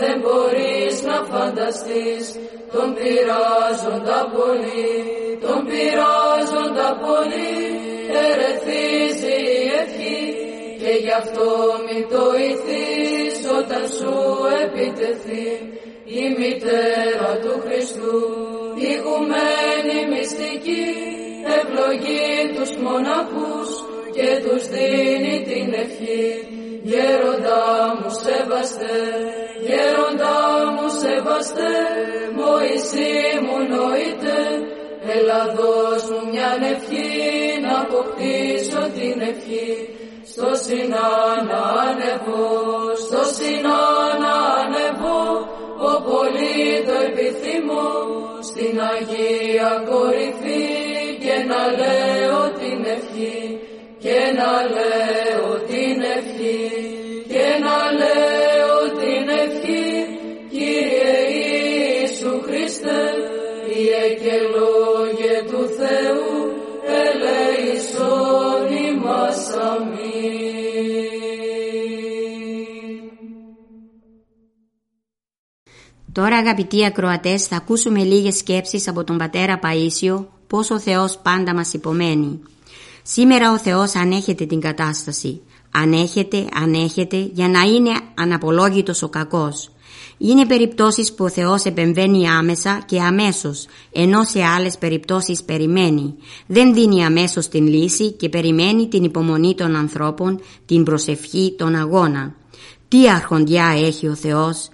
δεν 0.00 0.14
μπορείς 0.20 1.02
να 1.02 1.16
φανταστείς. 1.32 2.26
Τον 2.72 2.88
πειράζοντα 2.94 4.20
πολύ, 4.36 4.90
τον 5.42 5.58
πειράζοντα 5.68 6.88
πολύ 7.04 7.54
ερεθίζει 8.24 9.38
η 9.58 9.64
ευχή. 9.82 10.22
Και 10.80 10.92
γι' 11.04 11.16
αυτό 11.22 11.48
μην 11.86 12.02
το 12.12 12.24
ηθείς 12.48 13.36
όταν 13.58 13.82
σου 13.96 14.14
επιτεθεί 14.64 15.46
η 16.20 16.22
μητέρα 16.38 17.30
του 17.42 17.54
Χριστού. 17.64 18.18
Ηγουμένη 18.90 19.98
μυστική 20.12 20.86
ευλογεί 21.56 22.34
τους 22.54 22.70
μοναχούς 22.84 23.68
και 24.16 24.28
τους 24.44 24.62
δίνει 24.72 25.36
την 25.50 25.68
ευχή. 25.84 26.26
Γέροντα 26.90 27.62
μου 27.98 28.10
σεβαστέ, 28.24 29.00
γέροντα 29.66 30.36
μου 30.74 30.88
σεβαστέ, 31.02 31.74
Μωυσή 32.36 33.14
μου 33.44 33.56
νοείται, 33.72 34.38
έλα 35.16 35.42
δώσ' 35.56 36.08
μου 36.10 36.20
μια 36.32 36.50
ευχή 36.72 37.10
να 37.64 37.72
αποκτήσω 37.84 38.82
την 38.96 39.16
ευχή. 39.30 39.72
Στο 40.32 40.48
Σινά 40.64 41.10
να 41.50 41.62
ανεβώ, 41.88 42.50
στο 43.04 43.22
Σινά 43.36 43.82
να 44.22 44.34
ανεβώ, 44.60 45.24
ο 45.90 45.92
πολύ 46.08 46.60
το 46.86 46.96
επιθυμώ, 47.08 47.90
στην 48.48 48.76
Αγία 48.92 49.70
κορυφή 49.88 50.66
και 51.24 51.36
να 51.50 51.62
λέω 51.80 52.40
την 52.60 52.80
ευχή 52.96 53.60
και 54.04 54.18
να 54.38 54.52
λέω 54.74 55.48
την 55.70 55.96
ευχή 56.16 56.31
Τώρα 76.32 76.44
αγαπητοί 76.44 76.84
ακροατές 76.84 77.46
θα 77.46 77.56
ακούσουμε 77.56 78.02
λίγες 78.02 78.36
σκέψεις 78.36 78.88
από 78.88 79.04
τον 79.04 79.16
Πατέρα 79.16 79.60
Παΐσιο 79.62 80.24
πώς 80.46 80.70
ο 80.70 80.78
Θεός 80.78 81.18
πάντα 81.22 81.54
μας 81.54 81.72
υπομένει. 81.72 82.40
Σήμερα 83.02 83.52
ο 83.52 83.58
Θεός 83.58 83.94
ανέχεται 83.94 84.44
την 84.44 84.60
κατάσταση. 84.60 85.40
Ανέχεται, 85.70 86.44
ανέχεται 86.54 87.30
για 87.32 87.48
να 87.48 87.60
είναι 87.60 87.90
αναπολόγητος 88.14 89.02
ο 89.02 89.08
κακός. 89.08 89.70
Είναι 90.18 90.46
περιπτώσεις 90.46 91.12
που 91.12 91.24
ο 91.24 91.28
Θεός 91.28 91.64
επεμβαίνει 91.64 92.28
άμεσα 92.28 92.82
και 92.86 93.00
αμέσως, 93.00 93.66
ενώ 93.92 94.24
σε 94.24 94.42
άλλες 94.42 94.78
περιπτώσεις 94.78 95.42
περιμένει. 95.42 96.14
Δεν 96.46 96.74
δίνει 96.74 97.04
αμέσως 97.04 97.48
την 97.48 97.66
λύση 97.66 98.12
και 98.12 98.28
περιμένει 98.28 98.88
την 98.88 99.04
υπομονή 99.04 99.54
των 99.54 99.76
ανθρώπων, 99.76 100.40
την 100.66 100.82
προσευχή, 100.82 101.54
τον 101.58 101.74
αγώνα. 101.74 102.34
Τι 102.88 103.08
αρχοντιά 103.08 103.74
έχει 103.76 104.08
ο 104.08 104.14
Θεός; 104.14 104.68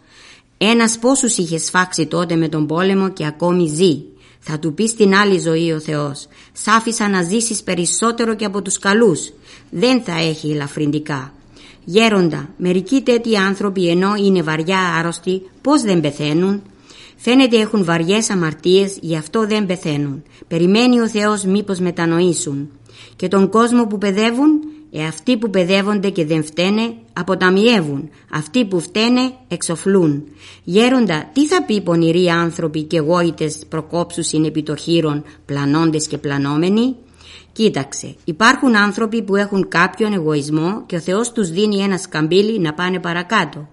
Ένας 0.58 0.98
πόσους 0.98 1.36
είχε 1.36 1.58
σφάξει 1.58 2.06
τότε 2.06 2.36
με 2.36 2.48
τον 2.48 2.66
πόλεμο 2.66 3.08
και 3.08 3.26
ακόμη 3.26 3.66
ζει. 3.66 4.02
Θα 4.38 4.58
του 4.58 4.74
πει 4.74 4.86
στην 4.86 5.14
άλλη 5.14 5.38
ζωή 5.38 5.72
ο 5.72 5.80
Θεός 5.80 6.26
«Σ' 6.52 6.68
άφησα 6.68 7.08
να 7.08 7.22
ζήσεις 7.22 7.62
περισσότερο 7.62 8.34
και 8.34 8.44
από 8.44 8.62
τους 8.62 8.78
καλούς. 8.78 9.32
Δεν 9.70 10.02
θα 10.02 10.12
έχει 10.12 10.50
ελαφρυντικά». 10.50 11.32
Γέροντα, 11.84 12.48
μερικοί 12.56 13.00
τέτοιοι 13.00 13.36
άνθρωποι 13.36 13.88
ενώ 13.88 14.14
είναι 14.14 14.42
βαριά 14.42 14.78
άρρωστοι, 14.98 15.42
πώς 15.60 15.82
δεν 15.82 16.00
πεθαίνουν; 16.00 16.62
Φαίνεται 17.16 17.58
έχουν 17.58 17.84
βαριές 17.84 18.30
αμαρτίες, 18.30 18.98
γι' 19.00 19.16
αυτό 19.16 19.46
δεν 19.46 19.66
πεθαίνουν. 19.66 20.22
Περιμένει 20.48 21.00
ο 21.00 21.08
Θεός 21.08 21.44
μήπως 21.44 21.78
μετανοήσουν. 21.78 22.70
Και 23.16 23.28
τον 23.28 23.48
κόσμο 23.48 23.86
που 23.86 23.98
παιδεύουν 23.98 24.60
ε, 24.90 25.04
αυτοί 25.04 25.36
που 25.36 25.50
παιδεύονται 25.50 26.10
και 26.10 26.26
δεν 26.26 26.44
φταίνε 26.44 26.94
αποταμιεύουν, 27.12 28.10
αυτοί 28.32 28.64
που 28.64 28.80
φταίνε 28.80 29.32
εξοφλούν. 29.48 30.24
Γέροντα, 30.64 31.30
τι 31.32 31.46
θα 31.46 31.62
πει 31.62 31.80
πονηροί 31.80 32.28
άνθρωποι 32.28 32.82
και 32.82 32.98
γόητες 32.98 33.62
προκόψουσιν 33.68 34.44
επί 34.44 34.62
το 34.62 34.76
χείρον, 34.76 35.24
πλανώντες 35.44 36.06
και 36.06 36.18
πλανόμενοι; 36.18 36.96
Κοίταξε, 37.52 38.14
υπάρχουν 38.24 38.76
άνθρωποι 38.76 39.22
που 39.22 39.36
έχουν 39.36 39.68
κάποιον 39.68 40.12
εγωισμό 40.12 40.82
και 40.86 40.96
ο 40.96 41.00
Θεός 41.00 41.32
τους 41.32 41.50
δίνει 41.50 41.76
ένα 41.76 41.98
σκαμπίλι 41.98 42.60
να 42.60 42.74
πάνε 42.74 42.98
παρακάτω. 42.98 43.68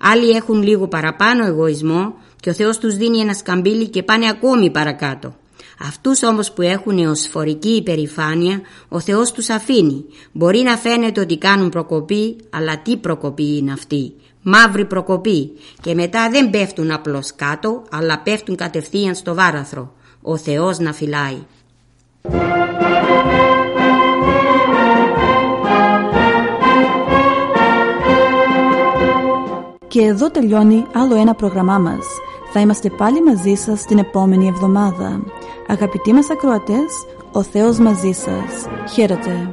Άλλοι 0.00 0.30
έχουν 0.30 0.62
λίγο 0.62 0.88
παραπάνω 0.88 1.46
εγωισμό 1.46 2.14
και 2.40 2.50
ο 2.50 2.52
Θεός 2.52 2.78
τους 2.78 2.96
δίνει 2.96 3.18
ένα 3.18 3.34
σκαμπίλι 3.34 3.88
και 3.88 4.02
πάνε 4.02 4.28
ακόμη 4.28 4.70
παρακάτω. 4.70 5.34
Αυτούς 5.80 6.22
όμως 6.22 6.52
που 6.52 6.62
έχουν 6.62 6.98
εωσφορική 6.98 7.68
υπερηφάνεια, 7.68 8.60
ο 8.88 9.00
Θεός 9.00 9.32
τους 9.32 9.48
αφήνει. 9.48 10.04
Μπορεί 10.32 10.58
να 10.58 10.76
φαίνεται 10.76 11.20
ότι 11.20 11.38
κάνουν 11.38 11.68
προκοπή, 11.68 12.36
αλλά 12.50 12.78
τι 12.78 12.96
προκοπή 12.96 13.56
είναι 13.56 13.72
αυτή; 13.72 14.12
Μαύρη 14.42 14.84
προκοπή. 14.84 15.50
Και 15.80 15.94
μετά 15.94 16.30
δεν 16.30 16.50
πέφτουν 16.50 16.90
απλώς 16.90 17.34
κάτω, 17.36 17.82
αλλά 17.90 18.18
πέφτουν 18.18 18.56
κατευθείαν 18.56 19.14
στο 19.14 19.34
βάραθρο. 19.34 19.92
Ο 20.22 20.36
Θεός 20.36 20.78
να 20.78 20.92
φυλάει. 20.92 21.38
Και 29.88 30.02
εδώ 30.02 30.30
τελειώνει 30.30 30.86
άλλο 30.92 31.14
ένα 31.14 31.34
πρόγραμμά 31.34 31.78
μας. 31.78 32.06
Θα 32.52 32.60
είμαστε 32.60 32.90
πάλι 32.90 33.22
μαζί 33.22 33.54
σας 33.54 33.84
την 33.84 33.98
επόμενη 33.98 34.46
εβδομάδα. 34.46 35.20
Αγαπητοί 35.67 36.13
μας 36.13 36.29
ακροατές, 36.29 37.05
ο 37.31 37.43
Θεός 37.43 37.79
μαζί 37.79 38.11
σας. 38.11 38.67
Χαίρετε. 38.93 39.49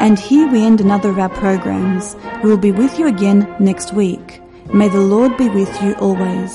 And 0.00 0.18
here 0.18 0.46
we 0.52 0.58
end 0.68 0.80
another 0.80 1.10
of 1.10 1.18
our 1.18 1.34
programs. 1.44 2.16
We 2.42 2.50
will 2.50 2.64
be 2.68 2.72
with 2.72 2.98
you 2.98 3.06
again 3.06 3.38
next 3.58 3.88
week. 3.94 4.26
May 4.72 4.88
the 4.88 5.04
Lord 5.14 5.36
be 5.36 5.48
with 5.48 5.72
you 5.82 5.92
always. 6.06 6.52